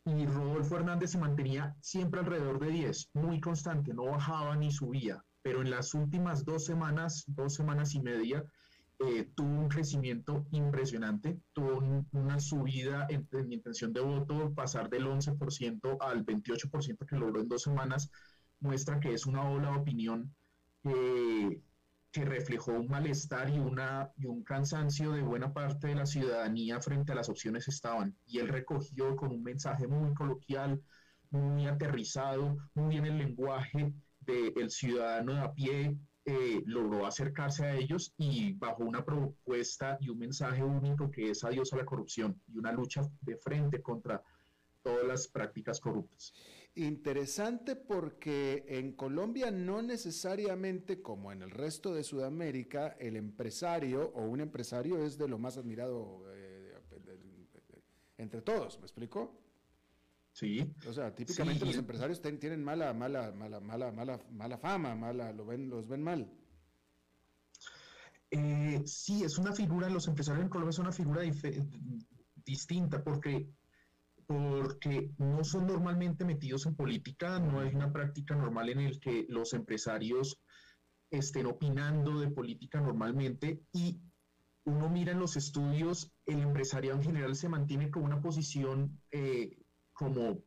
[0.05, 5.25] y Rodolfo Hernández se mantenía siempre alrededor de 10, muy constante, no bajaba ni subía,
[5.43, 8.45] pero en las últimas dos semanas, dos semanas y media,
[8.99, 15.07] eh, tuvo un crecimiento impresionante, tuvo una subida en, mi intención de voto, pasar del
[15.07, 18.11] 11% al 28% que logró en dos semanas,
[18.61, 20.35] muestra que es una ola de opinión
[20.85, 21.61] eh,
[22.13, 26.81] que reflejó un malestar y, una, y un cansancio de buena parte de la ciudadanía
[26.81, 28.17] frente a las opciones estaban.
[28.27, 30.83] Y él recogió con un mensaje muy coloquial,
[31.31, 37.75] muy aterrizado, muy en el lenguaje del ciudadano de a pie, eh, logró acercarse a
[37.75, 42.41] ellos y bajo una propuesta y un mensaje único que es adiós a la corrupción
[42.47, 44.23] y una lucha de frente contra
[44.83, 46.33] todas las prácticas corruptas.
[46.77, 54.23] Interesante porque en Colombia no necesariamente como en el resto de Sudamérica el empresario o
[54.23, 56.75] un empresario es de lo más admirado eh,
[58.19, 59.41] entre todos, ¿me explico?
[60.33, 60.73] Sí.
[60.89, 65.45] O sea, típicamente los empresarios tienen mala, mala, mala, mala, mala, mala fama, mala, lo
[65.45, 66.31] ven, los ven mal.
[68.31, 71.23] Eh, sí, es una figura, los empresarios en Colombia son una figura
[72.45, 73.51] distinta porque
[74.31, 79.27] porque no son normalmente metidos en política, no hay una práctica normal en el que
[79.29, 80.41] los empresarios
[81.11, 83.99] estén opinando de política normalmente y
[84.67, 89.65] uno mira en los estudios, el empresariado en general se mantiene con una posición eh,
[89.93, 90.45] como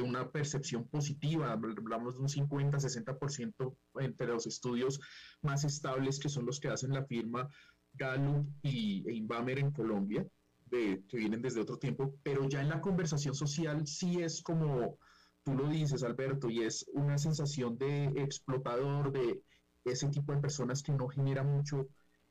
[0.00, 5.00] una percepción positiva, hablamos de un 50-60% entre los estudios
[5.42, 7.48] más estables que son los que hacen la firma
[7.94, 10.24] Gallup y, e Inbamer en Colombia
[10.70, 14.98] que vienen desde otro tiempo, pero ya en la conversación social sí es como
[15.44, 19.42] tú lo dices, Alberto, y es una sensación de explotador, de
[19.84, 21.86] ese tipo de personas que no genera mucho,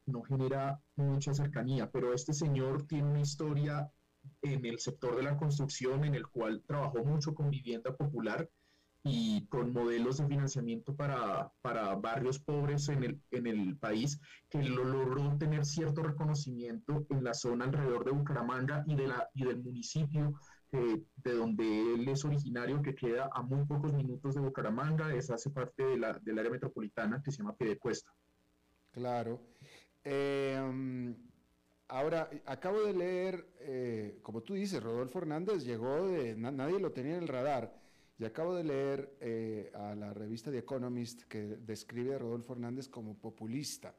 [0.08, 3.90] no genera mucha cercanía, pero este señor tiene una historia
[4.42, 8.50] en el sector de la construcción en el cual trabajó mucho con vivienda popular
[9.04, 14.64] y con modelos de financiamiento para, para barrios pobres en el, en el país, que
[14.64, 19.44] lo logró tener cierto reconocimiento en la zona alrededor de Bucaramanga y, de la, y
[19.44, 20.34] del municipio
[20.74, 25.52] de donde él es originario, que queda a muy pocos minutos de Bucaramanga, es, hace
[25.52, 28.12] parte de la, del área metropolitana que se llama Piedecuesta.
[28.92, 29.40] Claro.
[30.04, 31.16] Em,
[31.88, 37.18] ahora, acabo de leer, eh, como tú dices, Rodolfo Hernández llegó de, nadie lo tenía
[37.18, 37.83] en el radar,
[38.18, 42.88] y acabo de leer eh, a la revista The Economist que describe a Rodolfo Hernández
[42.88, 43.96] como populista.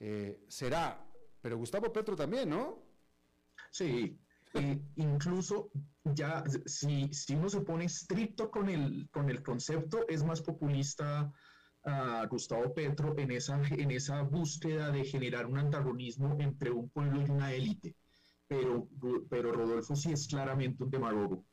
[0.00, 1.06] Eh, será,
[1.40, 2.82] pero Gustavo Petro también, ¿no?
[3.70, 4.18] Sí,
[4.96, 5.70] incluso
[6.04, 11.32] ya si, si, uno se pone estricto con el, con el concepto, es más populista
[11.84, 17.22] a Gustavo Petro en esa, en esa búsqueda de generar un antagonismo entre un pueblo
[17.22, 17.94] y una élite.
[18.48, 18.88] Pero,
[19.28, 21.44] pero Rodolfo sí es claramente un demagogo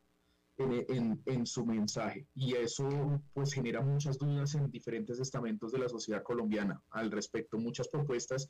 [0.58, 5.80] en, en, en, su mensaje y eso pues genera muchas dudas en diferentes estamentos de
[5.80, 8.48] la sociedad colombiana al respecto, muchas propuestas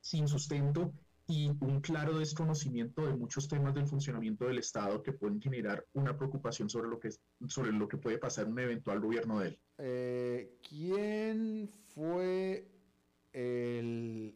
[0.00, 0.92] sin sustento
[1.26, 6.16] y un claro desconocimiento de muchos temas del funcionamiento del Estado que pueden generar una
[6.16, 7.10] preocupación sobre lo que,
[7.48, 9.58] sobre lo que puede pasar un eventual gobierno de él.
[9.78, 12.68] Eh, ¿Quién fue
[13.32, 14.34] el...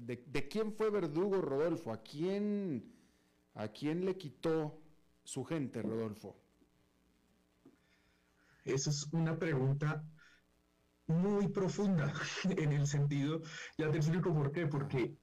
[0.00, 1.92] de, quién fue verdugo Rodolfo?
[1.92, 2.92] ¿A quién,
[3.54, 4.80] ¿A quién le quitó
[5.24, 6.36] su gente, Rodolfo?
[8.64, 10.04] Esa es una pregunta
[11.06, 12.12] muy profunda
[12.44, 13.42] en el sentido,
[13.76, 15.16] ya te explico por qué, porque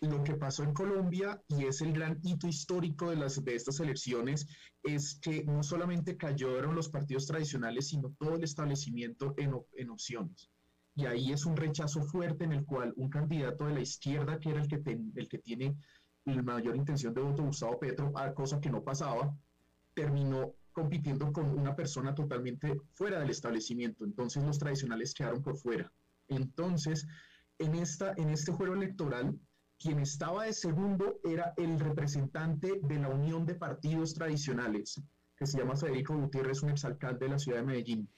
[0.00, 3.80] lo que pasó en Colombia, y es el gran hito histórico de, las, de estas
[3.80, 4.46] elecciones,
[4.82, 10.50] es que no solamente cayeron los partidos tradicionales, sino todo el establecimiento en, en opciones.
[10.94, 14.50] Y ahí es un rechazo fuerte en el cual un candidato de la izquierda, que
[14.50, 14.80] era el que,
[15.16, 15.76] el que tiene
[16.24, 19.34] mayor intención de voto, Gustavo Petro, a cosa que no pasaba,
[19.94, 24.04] terminó compitiendo con una persona totalmente fuera del establecimiento.
[24.04, 25.92] Entonces los tradicionales quedaron por fuera.
[26.28, 27.06] Entonces,
[27.58, 29.38] en, esta, en este juego electoral,
[29.78, 35.00] quien estaba de segundo era el representante de la Unión de Partidos Tradicionales,
[35.36, 38.08] que se llama Federico Gutiérrez, un exalcalde de la ciudad de Medellín.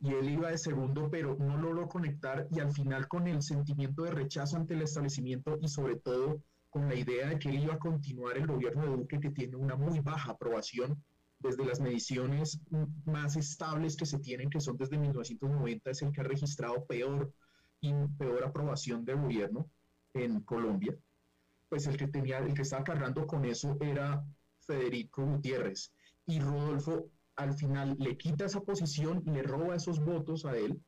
[0.00, 4.02] Y él iba de segundo, pero no logró conectar y al final con el sentimiento
[4.02, 6.42] de rechazo ante el establecimiento y sobre todo
[6.72, 9.76] con la idea de que iba a continuar el gobierno de Duque, que tiene una
[9.76, 11.04] muy baja aprobación
[11.38, 12.60] desde las mediciones
[13.04, 17.30] más estables que se tienen, que son desde 1990, es el que ha registrado peor
[18.16, 19.68] peor aprobación de gobierno
[20.14, 20.96] en Colombia,
[21.68, 24.24] pues el que tenía, el que estaba cargando con eso era
[24.60, 25.92] Federico Gutiérrez.
[26.24, 30.80] Y Rodolfo al final le quita esa posición, le roba esos votos a él,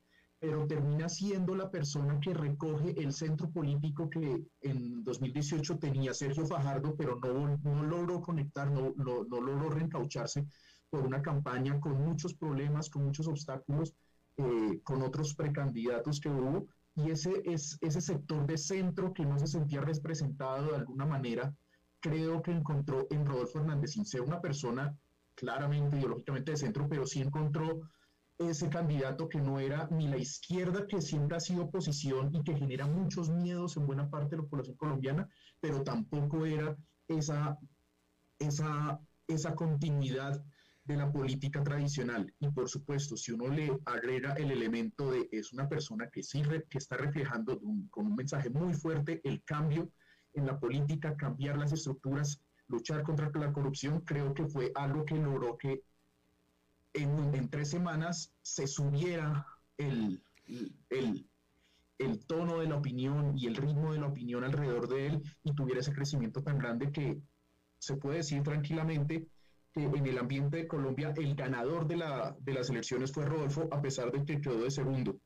[0.44, 6.44] pero termina siendo la persona que recoge el centro político que en 2018 tenía Sergio
[6.44, 10.46] Fajardo, pero no, no logró conectar, no, no, no logró reencaucharse
[10.90, 13.94] por una campaña con muchos problemas, con muchos obstáculos,
[14.36, 19.38] eh, con otros precandidatos que hubo, y ese, es, ese sector de centro que no
[19.38, 21.54] se sentía representado de alguna manera,
[22.00, 24.94] creo que encontró en Rodolfo Hernández, sin ser una persona
[25.36, 27.80] claramente ideológicamente de centro, pero sí encontró
[28.38, 32.56] ese candidato que no era ni la izquierda, que siempre ha sido oposición y que
[32.56, 35.28] genera muchos miedos en buena parte de la población colombiana,
[35.60, 36.76] pero tampoco era
[37.08, 37.58] esa,
[38.38, 40.44] esa, esa continuidad
[40.84, 42.32] de la política tradicional.
[42.40, 46.42] Y por supuesto, si uno le agrega el elemento de es una persona que sí
[46.68, 47.58] que está reflejando
[47.90, 49.90] con un mensaje muy fuerte el cambio
[50.34, 55.16] en la política, cambiar las estructuras, luchar contra la corrupción, creo que fue algo que
[55.16, 55.82] logró que
[56.94, 60.22] en, en tres semanas se subiera el,
[60.90, 61.28] el,
[61.98, 65.54] el tono de la opinión y el ritmo de la opinión alrededor de él y
[65.54, 67.20] tuviera ese crecimiento tan grande que
[67.78, 69.28] se puede decir tranquilamente
[69.74, 73.82] en el ambiente de Colombia el ganador de, la, de las elecciones fue Rodolfo, a
[73.82, 75.18] pesar de que quedó de segundo.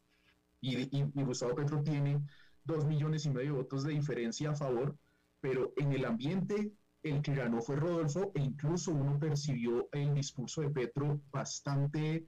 [0.60, 2.20] Y, y, Gustavo Petro tiene
[2.64, 4.96] dos millones y medio de votos de diferencia a favor,
[5.40, 10.62] pero en el ambiente el que ganó fue Rodolfo e incluso uno percibió el discurso
[10.62, 12.26] de Petro bastante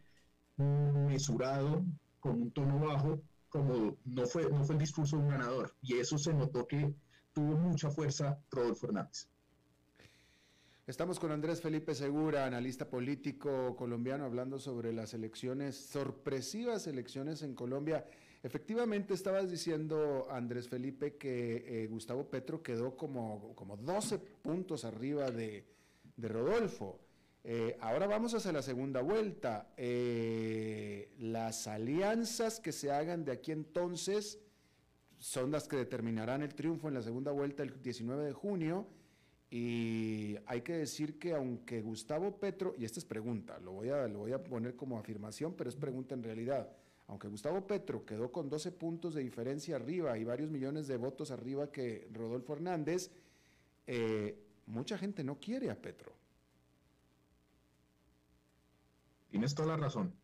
[0.56, 1.84] mesurado,
[2.20, 5.74] con un tono bajo, como no fue, no fue el discurso de un ganador.
[5.82, 6.94] Y eso se notó que
[7.32, 9.28] tuvo mucha fuerza Rodolfo Hernández.
[10.86, 17.54] Estamos con Andrés Felipe Segura, analista político colombiano, hablando sobre las elecciones, sorpresivas elecciones en
[17.54, 18.04] Colombia.
[18.42, 25.30] Efectivamente, estabas diciendo, Andrés Felipe, que eh, Gustavo Petro quedó como, como 12 puntos arriba
[25.30, 25.66] de,
[26.16, 27.00] Rodolfo.
[27.44, 29.72] Eh, ahora vamos hacia la segunda vuelta.
[29.76, 34.38] Eh, las alianzas que se hagan de aquí entonces
[35.18, 38.86] son las que determinarán el triunfo en la segunda vuelta el 19 de junio.
[39.50, 44.06] Y hay que decir que aunque Gustavo Petro, y esta es pregunta, lo voy, a,
[44.08, 46.70] lo voy a poner como afirmación, pero es pregunta en realidad,
[47.10, 51.32] aunque Gustavo Petro quedó con 12 puntos de diferencia arriba y varios millones de votos
[51.32, 53.10] arriba que Rodolfo Hernández,
[53.88, 56.12] eh, mucha gente no quiere a Petro.
[59.28, 60.14] Tienes toda la razón.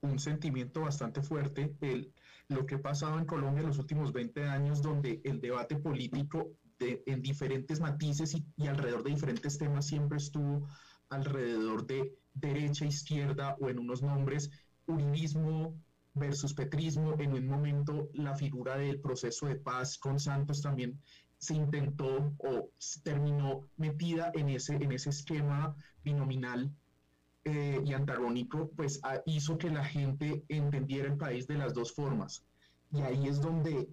[0.00, 2.12] Un sentimiento bastante fuerte, el,
[2.48, 6.50] lo que ha pasado en Colombia en los últimos 20 años, donde el debate político
[6.80, 10.68] en diferentes matices y, y alrededor de diferentes temas siempre estuvo
[11.08, 14.50] alrededor de derecha, izquierda o en unos nombres,
[14.86, 15.80] uribismo
[16.14, 20.98] versus petrismo, en un momento la figura del proceso de paz con Santos también
[21.38, 22.70] se intentó o
[23.02, 26.70] terminó metida en ese, en ese esquema binominal
[27.44, 32.44] eh, y antagónico, pues hizo que la gente entendiera el país de las dos formas.
[32.90, 33.88] Y ahí es donde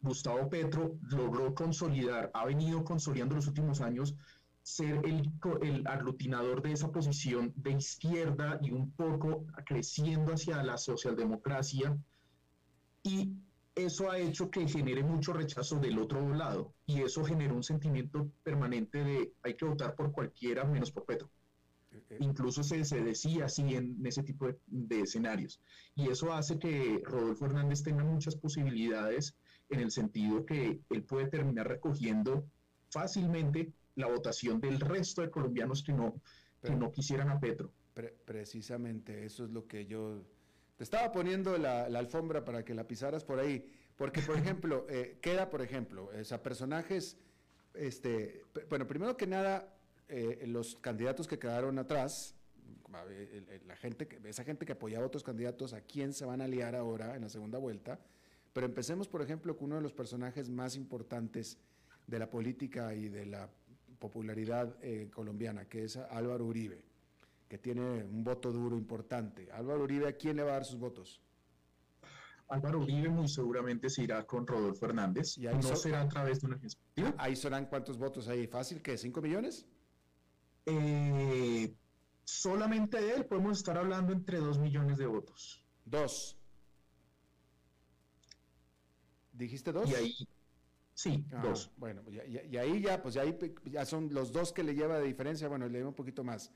[0.00, 4.14] Gustavo Petro logró consolidar, ha venido consolidando los últimos años
[4.62, 5.30] ser el,
[5.62, 11.96] el, aglutinador de esa posición de izquierda y un poco creciendo hacia la socialdemocracia.
[13.02, 13.32] Y
[13.74, 16.74] eso ha hecho que genere mucho rechazo del otro lado.
[16.86, 21.30] Y eso generó un sentimiento permanente de hay que votar por cualquiera menos por Petro.
[21.92, 22.16] Eh, eh.
[22.20, 25.60] Incluso se, se, decía así en, ese tipo de, de, escenarios.
[25.94, 29.34] Y eso hace que Rodolfo Hernández tenga muchas posibilidades
[29.70, 32.44] en el sentido que él puede terminar recogiendo
[32.90, 36.20] fácilmente la votación del resto de colombianos que no,
[36.60, 37.72] Pero, que no quisieran a Petro.
[37.94, 40.22] Pre precisamente, eso es lo que yo...
[40.76, 44.86] Te estaba poniendo la, la, alfombra para que la pisaras por ahí, porque, por ejemplo,
[44.88, 47.18] eh, queda, por ejemplo, o sea, personajes,
[47.74, 49.76] este, bueno, primero que nada,
[50.08, 52.34] eh, los candidatos que quedaron atrás,
[53.66, 56.74] la gente, esa gente que apoyaba a otros candidatos, ¿a quién se van a aliar
[56.74, 58.00] ahora en la segunda vuelta?
[58.52, 61.58] Pero empecemos, por ejemplo, con uno de los personajes más importantes
[62.06, 63.48] de la política y de la
[64.00, 66.82] popularidad eh, colombiana, que es Álvaro Uribe,
[67.48, 69.52] que tiene un voto duro importante.
[69.52, 71.22] Álvaro Uribe, ¿a quién le va a dar sus votos?
[72.48, 75.38] Álvaro Uribe muy seguramente se irá con Rodolfo Hernández.
[75.38, 77.14] ¿Y no será a través de una perspectiva.
[77.16, 78.48] ¿Ahí serán cuántos votos ahí?
[78.48, 78.82] ¿Fácil?
[78.82, 78.98] ¿Qué?
[78.98, 79.66] ¿Cinco millones?
[80.66, 81.72] Eh,
[82.24, 85.64] solamente de él podemos estar hablando entre dos millones de votos.
[85.84, 86.36] Dos.
[89.32, 89.88] ¿Dijiste dos?
[89.88, 90.28] Y ahí,
[91.02, 91.70] Sí, ah, dos.
[91.78, 93.34] Bueno, y, y, ahí ya, pues ya, ahí,
[93.64, 96.52] ya son los dos que le lleva de diferencia, bueno, le lleva un poquito más.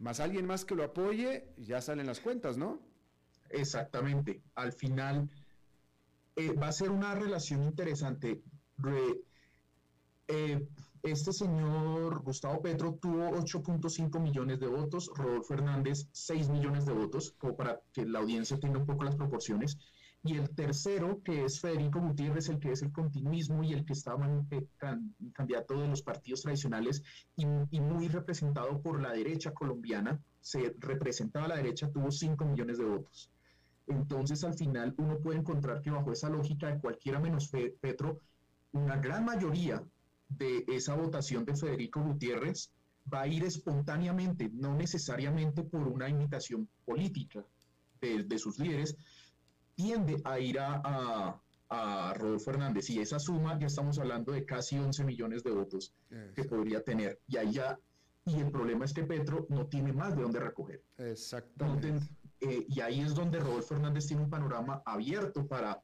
[0.00, 2.80] Más alguien más que lo apoye, ya salen las cuentas, ¿no?
[3.50, 4.42] Exactamente.
[4.56, 5.30] Al final
[6.34, 8.42] eh, va a ser una relación interesante.
[8.78, 9.20] Re,
[10.26, 10.66] eh,
[11.04, 17.32] este señor Gustavo Petro tuvo 8.5 millones de votos, Rodolfo Hernández 6 millones de votos,
[17.38, 19.78] como para que la audiencia tenga un poco las proporciones.
[20.26, 23.92] Y el tercero, que es Federico Gutiérrez, el que es el continuismo y el que
[23.92, 27.02] estaba eh, can, candidato de los partidos tradicionales
[27.36, 32.42] y, y, muy representado por la derecha colombiana, se representaba a la derecha, tuvo 5
[32.46, 33.30] millones de votos.
[33.86, 37.50] Entonces, al final, uno puede encontrar que bajo esa lógica de cualquiera menos
[37.80, 38.20] Petro,
[38.72, 39.84] una gran mayoría
[40.28, 42.72] de esa votación de Federico Gutiérrez
[43.12, 47.44] va a ir espontáneamente, no necesariamente por una invitación política
[48.00, 48.96] de, de sus líderes,
[49.74, 54.44] tiende a ir a, a, a, Rodolfo Hernández y esa suma ya estamos hablando de
[54.44, 56.34] casi 11 millones de votos Exacto.
[56.34, 57.20] que podría tener.
[57.28, 57.78] Y ahí ya,
[58.26, 60.82] y el problema es que Petro no tiene más de dónde recoger.
[60.98, 61.92] Exactamente.
[61.92, 62.08] No ten,
[62.40, 65.80] eh, y ahí es donde Rodolfo Hernández tiene un panorama abierto para,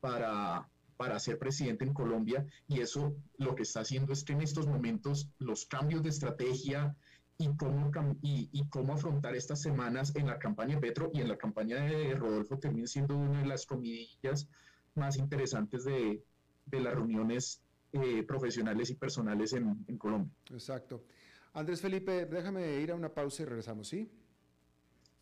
[0.00, 4.42] para, para ser presidente en Colombia y eso lo que está haciendo es que en
[4.42, 6.96] estos momentos los cambios de estrategia
[7.38, 7.90] y cómo,
[8.22, 11.76] y, y, cómo afrontar estas semanas en la campaña de Petro y en la campaña
[11.76, 14.48] de Rodolfo termina siendo una de las comidillas
[14.94, 16.22] más interesantes de,
[16.64, 17.62] de las reuniones
[17.92, 20.32] eh, profesionales y personales en, en, Colombia.
[20.50, 21.04] Exacto.
[21.52, 24.10] Andrés Felipe, déjame ir a una pausa y regresamos, ¿sí?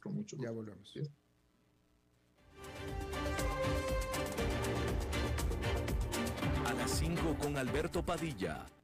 [0.01, 0.49] Con mucho gusto.
[0.49, 0.91] Ya volvemos.
[0.91, 1.01] ¿Sí?
[6.67, 8.67] A las 5 con Alberto Padilla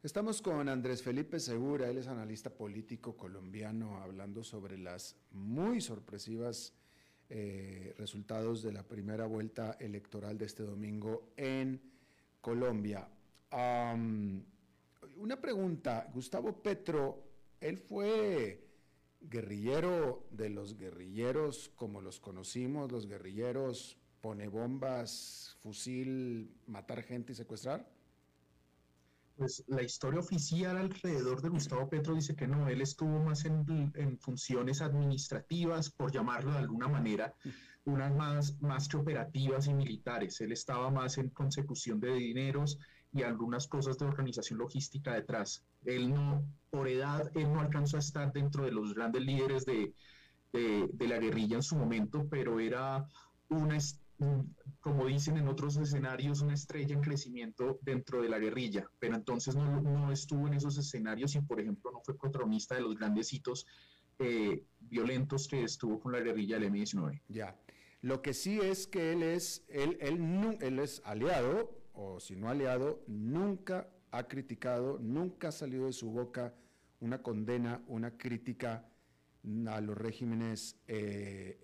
[0.00, 6.72] Estamos con Andrés Felipe Segura, él es analista político colombiano, hablando sobre las muy sorpresivas
[7.28, 11.82] eh, resultados de la primera vuelta electoral de este domingo en
[12.40, 13.08] Colombia.
[15.16, 17.24] una pregunta, Gustavo Petro,
[17.60, 18.68] él fue
[19.20, 27.34] guerrillero de los guerrilleros como los conocimos, los guerrilleros pone bombas, fusil, matar gente y
[27.34, 27.97] secuestrar
[29.38, 34.18] pues la historia oficial alrededor de Gustavo Petro dice que no, él estuvo más en,
[34.18, 37.32] funciones administrativas, por llamarlo de alguna manera,
[37.84, 40.40] unas más, más que operativas y militares.
[40.40, 42.78] Él estaba más en consecución de dineros
[43.12, 45.64] y algunas cosas de organización logística detrás.
[45.84, 49.94] Él no, por edad, él no alcanzó a estar dentro de los grandes líderes de,
[50.52, 53.06] de la guerrilla en su momento, pero era
[53.48, 53.76] una
[54.80, 59.54] como dicen en otros escenarios, una estrella en crecimiento dentro de la guerrilla, pero entonces
[59.54, 63.32] no, no estuvo en esos escenarios y, por ejemplo, no fue protagonista de los grandes
[63.32, 63.66] hitos
[64.18, 67.22] eh, violentos que estuvo con la guerrilla del M-19.
[67.28, 67.56] Ya.
[68.00, 72.48] Lo que sí es que él es, él, él, él es aliado, o si no
[72.48, 76.54] aliado, nunca ha criticado, nunca ha salido de su boca
[77.00, 78.88] una condena, una crítica
[79.68, 81.57] a los regímenes eh,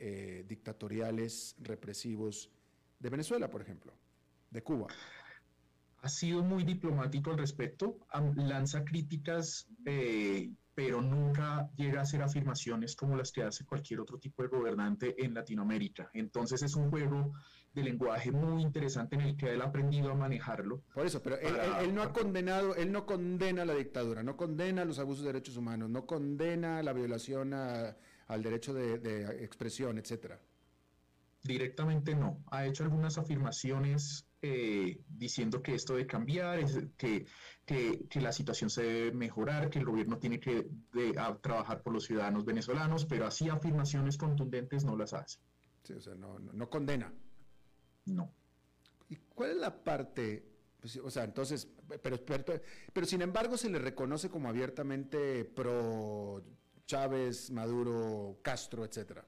[0.75, 2.51] dictatoriales, represivos
[2.99, 3.93] de Venezuela, por ejemplo,
[4.51, 4.87] de Cuba.
[6.03, 7.99] Ha sido muy diplomático al respecto,
[8.37, 14.19] lanza críticas, eh, pero nunca llega a hacer afirmaciones como las que hace cualquier otro
[14.19, 16.11] tipo de gobernante en Latinoamérica.
[16.13, 17.33] Entonces es un juego
[17.73, 20.83] de lenguaje muy interesante en el que él ha aprendido a manejarlo.
[20.93, 24.99] Por eso, pero él, no ha condenado, él no condena la dictadura, no condena los
[24.99, 30.39] abusos de derechos humanos, no condena la violación al derecho de, expresión, etcétera.
[31.45, 32.43] Directamente no.
[32.51, 36.61] Ha hecho algunas afirmaciones eh, diciendo que esto debe cambiar,
[36.97, 37.27] que,
[37.65, 40.69] que, la situación se debe mejorar, que el gobierno tiene que
[41.43, 45.39] trabajar por los ciudadanos venezolanos, pero así afirmaciones contundentes no las hace.
[45.83, 47.13] Sí, o sea, no, no condena.
[48.07, 48.33] No.
[49.09, 50.47] ¿Y cuál es la parte?
[50.81, 51.69] Pues, o sea, entonces,
[52.03, 52.19] pero,
[52.93, 56.43] pero, sin embargo se le reconoce como abiertamente pro
[56.87, 59.27] Chávez, Maduro, Castro, etcétera.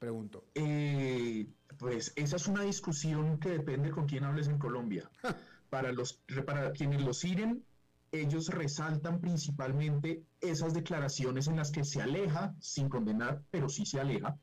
[0.00, 0.46] Pregunto.
[0.54, 1.46] Eh,
[1.78, 5.10] pues esa es una discusión que depende con quién hables en Colombia.
[5.70, 6.14] para, los,
[6.46, 7.62] para quienes lo siguen,
[8.10, 14.00] ellos resaltan principalmente esas declaraciones en las que se aleja, sin condenar, pero sí se
[14.00, 14.38] aleja,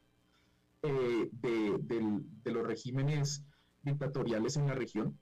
[0.84, 3.43] eh, de, los regímenes
[3.82, 5.18] dictatoriales en la región,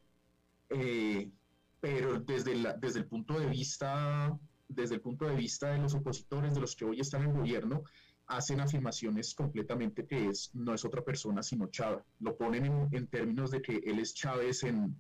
[0.70, 1.32] eh,
[1.80, 5.94] pero desde, la, desde el punto de vista desde el punto de vista de los
[5.94, 7.84] opositores, de los que hoy están en gobierno,
[8.28, 12.04] hacen afirmaciones completamente que es, no es otra persona sino Chávez.
[12.20, 15.00] Lo ponen en, términos de que él es Chávez en,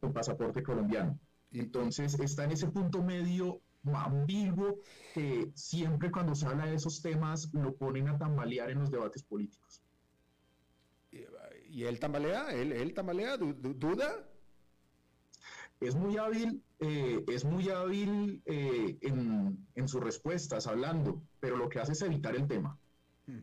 [0.00, 1.18] con pasaporte colombiano.
[1.52, 3.60] Entonces está en ese punto medio
[3.94, 4.80] ambiguo
[5.14, 9.22] que siempre cuando se habla de esos temas lo ponen a tambalear en los debates
[9.22, 9.82] políticos.
[11.68, 12.50] ¿Y él tambalea?
[12.50, 13.36] ¿Él, él tambalea?
[13.36, 14.26] ¿Duda?
[15.80, 21.80] Es muy hábil, eh, es muy hábil eh, en, sus respuestas, hablando, pero lo que
[21.80, 22.78] hace es evitar el tema.
[23.26, 23.40] Hmm.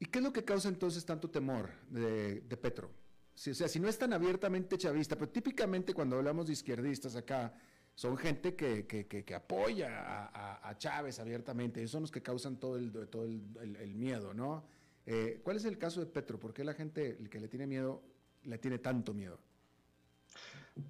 [0.00, 2.88] ¿Y qué es lo que causa entonces tanto temor de, Petro?
[2.88, 7.54] o sea, si no es tan abiertamente chavista, pero típicamente cuando hablamos de izquierdistas acá,
[7.94, 10.30] son gente que, apoya
[10.68, 14.64] a, Chávez abiertamente, esos son los que causan todo el, todo el miedo, ¿no?
[15.06, 16.38] Eh, ¿Cuál es el caso de Petro?
[16.38, 18.02] ¿Por qué la gente el que le tiene miedo
[18.44, 19.38] le tiene tanto miedo?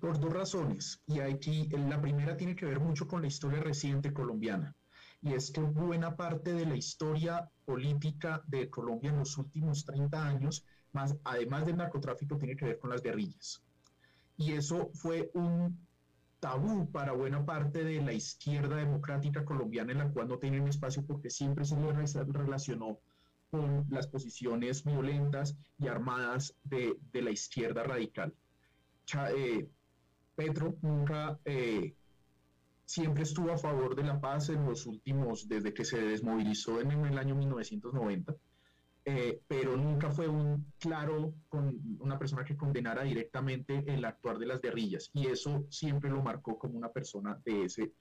[0.01, 1.03] Por dos razones.
[1.07, 4.75] Y aquí la primera tiene que ver mucho con la historia reciente colombiana.
[5.21, 10.27] Y es que buena parte de la historia política de Colombia en los últimos 30
[10.27, 13.63] años, más, además del narcotráfico, tiene que ver con las guerrillas.
[14.37, 15.79] Y eso fue un
[16.41, 21.07] tabú para buena parte de la izquierda democrática colombiana en la cual no tienen espacio
[21.07, 22.99] porque siempre se le relacionó
[23.53, 28.35] con las posiciones violentas y armadas de, la izquierda radical.
[29.35, 29.69] Eh,
[30.35, 31.95] Petro nunca eh,
[32.85, 36.91] siempre estuvo a favor de la paz en los últimos, desde que se desmovilizó en,
[36.91, 38.35] el año 1990,
[39.05, 44.47] eh, pero nunca fue un claro con una persona que condenara directamente el actuar de
[44.47, 47.93] las guerrillas y eso siempre lo marcó como una persona de ese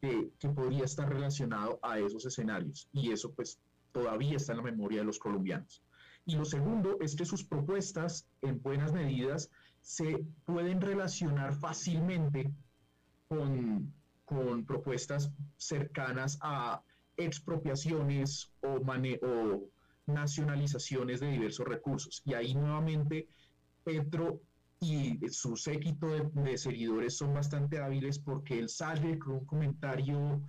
[0.00, 3.58] que podría estar relacionado a esos escenarios y eso pues
[3.90, 5.82] todavía está en la memoria de los colombianos.
[6.24, 9.50] Y lo segundo es que sus propuestas, en buenas medidas,
[9.88, 12.52] se pueden relacionar fácilmente
[13.26, 13.90] con,
[14.26, 16.82] con propuestas cercanas a
[17.16, 18.82] expropiaciones o,
[19.22, 19.70] o
[20.04, 22.20] nacionalizaciones de diversos recursos.
[22.26, 23.28] Y ahí nuevamente
[23.82, 24.42] Petro
[24.78, 30.42] y su séquito de, seguidores son bastante hábiles porque él sale con un comentario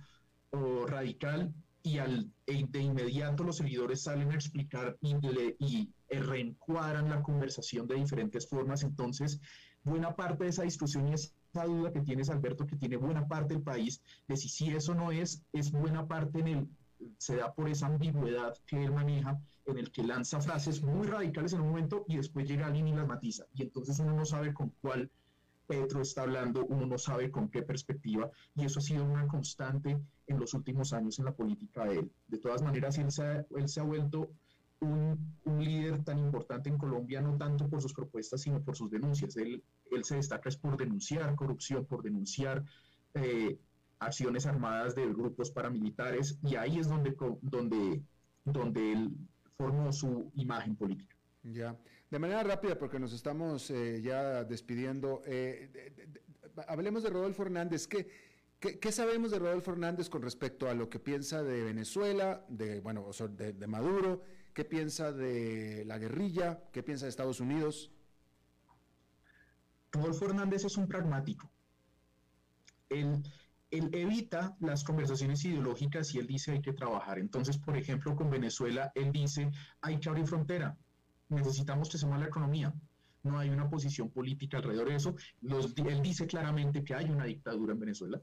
[0.86, 1.50] radical
[1.82, 7.94] y al, e de inmediato los seguidores salen a explicar y, reencuadran la conversación de
[7.94, 8.82] diferentes formas.
[8.82, 9.40] Entonces,
[9.84, 13.54] buena parte de esa discusión y esa duda que tienes, Alberto, que tiene buena parte
[13.54, 16.68] del país, de si sí eso no es, es buena parte en el,
[17.18, 21.52] se da por esa ambigüedad que él maneja, en el que lanza frases muy radicales
[21.52, 23.44] en un momento y después llega alguien y las matiza.
[23.54, 25.10] Y entonces uno no sabe con cuál
[25.66, 30.00] Petro está hablando, uno no sabe con qué perspectiva, y eso ha sido una constante
[30.30, 32.12] en los últimos años en la política de él.
[32.28, 34.30] De todas maneras, él se ha, él se ha vuelto
[34.80, 38.90] un, un, líder tan importante en Colombia, no tanto por sus propuestas, sino por sus
[38.90, 39.36] denuncias.
[39.36, 42.64] Él, él se destaca es por denunciar corrupción, por denunciar
[43.14, 43.58] eh,
[43.98, 48.02] acciones armadas de grupos paramilitares, y ahí es donde, donde,
[48.44, 49.16] donde él
[49.58, 51.16] formó su imagen política.
[51.42, 51.76] Ya.
[52.10, 55.92] De manera rápida, porque nos estamos eh, ya despidiendo, eh,
[56.68, 57.88] hablemos de Rodolfo Hernández.
[58.60, 62.80] ¿Qué, ¿Qué, sabemos de Rodolfo Hernández con respecto a lo que piensa de Venezuela, de,
[62.80, 64.22] bueno, de, de, Maduro?
[64.52, 66.62] ¿Qué piensa de la guerrilla?
[66.70, 67.90] ¿Qué piensa de Estados Unidos?
[69.92, 71.50] Rodolfo Hernández es un pragmático.
[72.90, 73.22] Él,
[73.70, 77.18] él evita las conversaciones ideológicas y él dice hay que trabajar.
[77.18, 79.50] Entonces, por ejemplo, con Venezuela, él dice
[79.80, 80.76] hay que abrir frontera
[81.30, 82.74] necesitamos que se mueva la economía.
[83.22, 85.14] No hay una posición política alrededor de eso.
[85.42, 88.20] él dice claramente que hay una dictadura en Venezuela.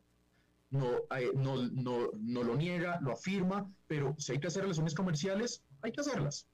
[0.71, 5.63] Eh, no, no, no, lo niega, lo afirma, pero si hay que hacer relaciones comerciales,
[5.81, 6.47] hay que hacerlas.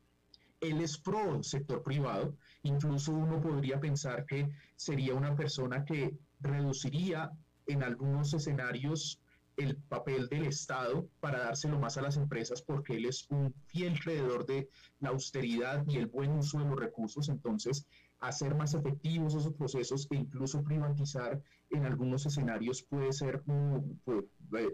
[0.61, 7.31] Él es pro sector privado, incluso uno podría pensar que sería una persona que reduciría
[7.65, 9.19] en algunos escenarios
[9.57, 13.99] el papel del Estado para dárselo más a las empresas porque él es un fiel
[13.99, 14.67] creador de
[14.99, 17.29] la austeridad y el buen uso de los recursos.
[17.29, 17.85] Entonces,
[18.23, 23.43] hacer más efectivos esos procesos e incluso privatizar en algunos escenarios puede ser,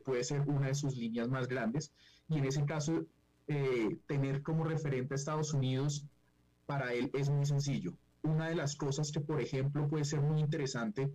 [0.04, 1.92] puede, ser una de sus líneas más grandes.
[2.28, 3.06] Y en ese caso,
[3.48, 6.06] eh, tener como referente a Estados Unidos
[6.68, 7.94] para él es muy sencillo.
[8.22, 11.12] Una de las cosas que, por ejemplo, puede ser muy interesante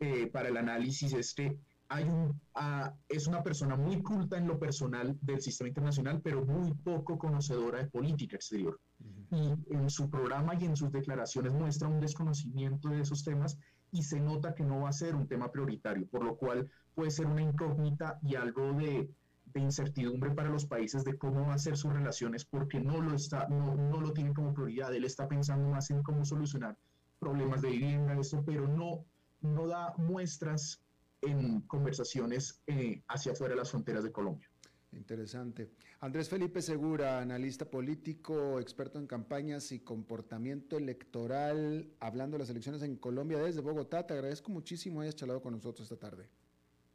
[0.00, 1.58] eh, para el análisis es que
[1.88, 6.44] hay un, ah, es una persona muy culta en lo personal del sistema internacional, pero
[6.44, 8.80] muy poco conocedora de política exterior.
[9.30, 13.58] Y en su programa y en sus declaraciones muestra un desconocimiento de esos temas
[13.90, 17.10] y se nota que no va a ser un tema prioritario, por lo cual puede
[17.10, 19.10] ser una incógnita y algo de,
[19.52, 23.14] de incertidumbre para los países de cómo va a ser sus relaciones, porque no lo,
[23.14, 24.94] está, no, no lo tiene como prioridad.
[24.94, 26.76] Él está pensando más en cómo solucionar
[27.18, 29.04] problemas de vivienda, eso, pero no,
[29.40, 30.82] no da muestras
[31.22, 34.48] en conversaciones eh, hacia afuera de las fronteras de Colombia.
[34.96, 35.70] Interesante.
[36.00, 42.82] Andrés Felipe Segura, analista político, experto en campañas y comportamiento electoral, hablando de las elecciones
[42.82, 44.06] en Colombia desde Bogotá.
[44.06, 46.28] Te agradezco muchísimo hayas charlado con nosotros esta tarde.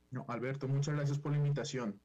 [0.10, 2.00] No, Alberto, muchas gracias por la invitación.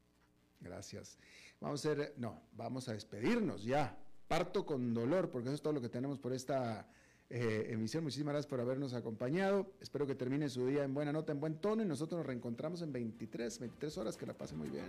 [0.61, 1.19] Gracias.
[1.61, 3.99] Vamos a hacer, no, vamos a despedirnos ya.
[4.29, 6.89] Parto con dolor, porque eso es todo lo que tenemos por esta
[7.31, 8.05] eh, emisión.
[8.05, 9.73] Muchísimas gracias por habernos acompañado.
[9.81, 12.83] Espero que termine su día en buena nota, en buen tono y nosotros nos reencontramos
[12.83, 14.17] en 23, 23 horas.
[14.17, 14.87] Que la pase muy bien.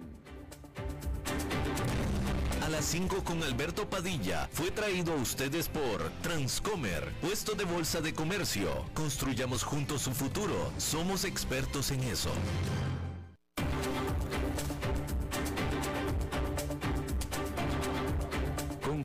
[2.64, 8.02] A las 5 con Alberto Padilla fue traído a ustedes por Transcomer, puesto de bolsa
[8.02, 8.70] de comercio.
[8.94, 10.72] Construyamos juntos su futuro.
[10.78, 12.32] Somos expertos en eso.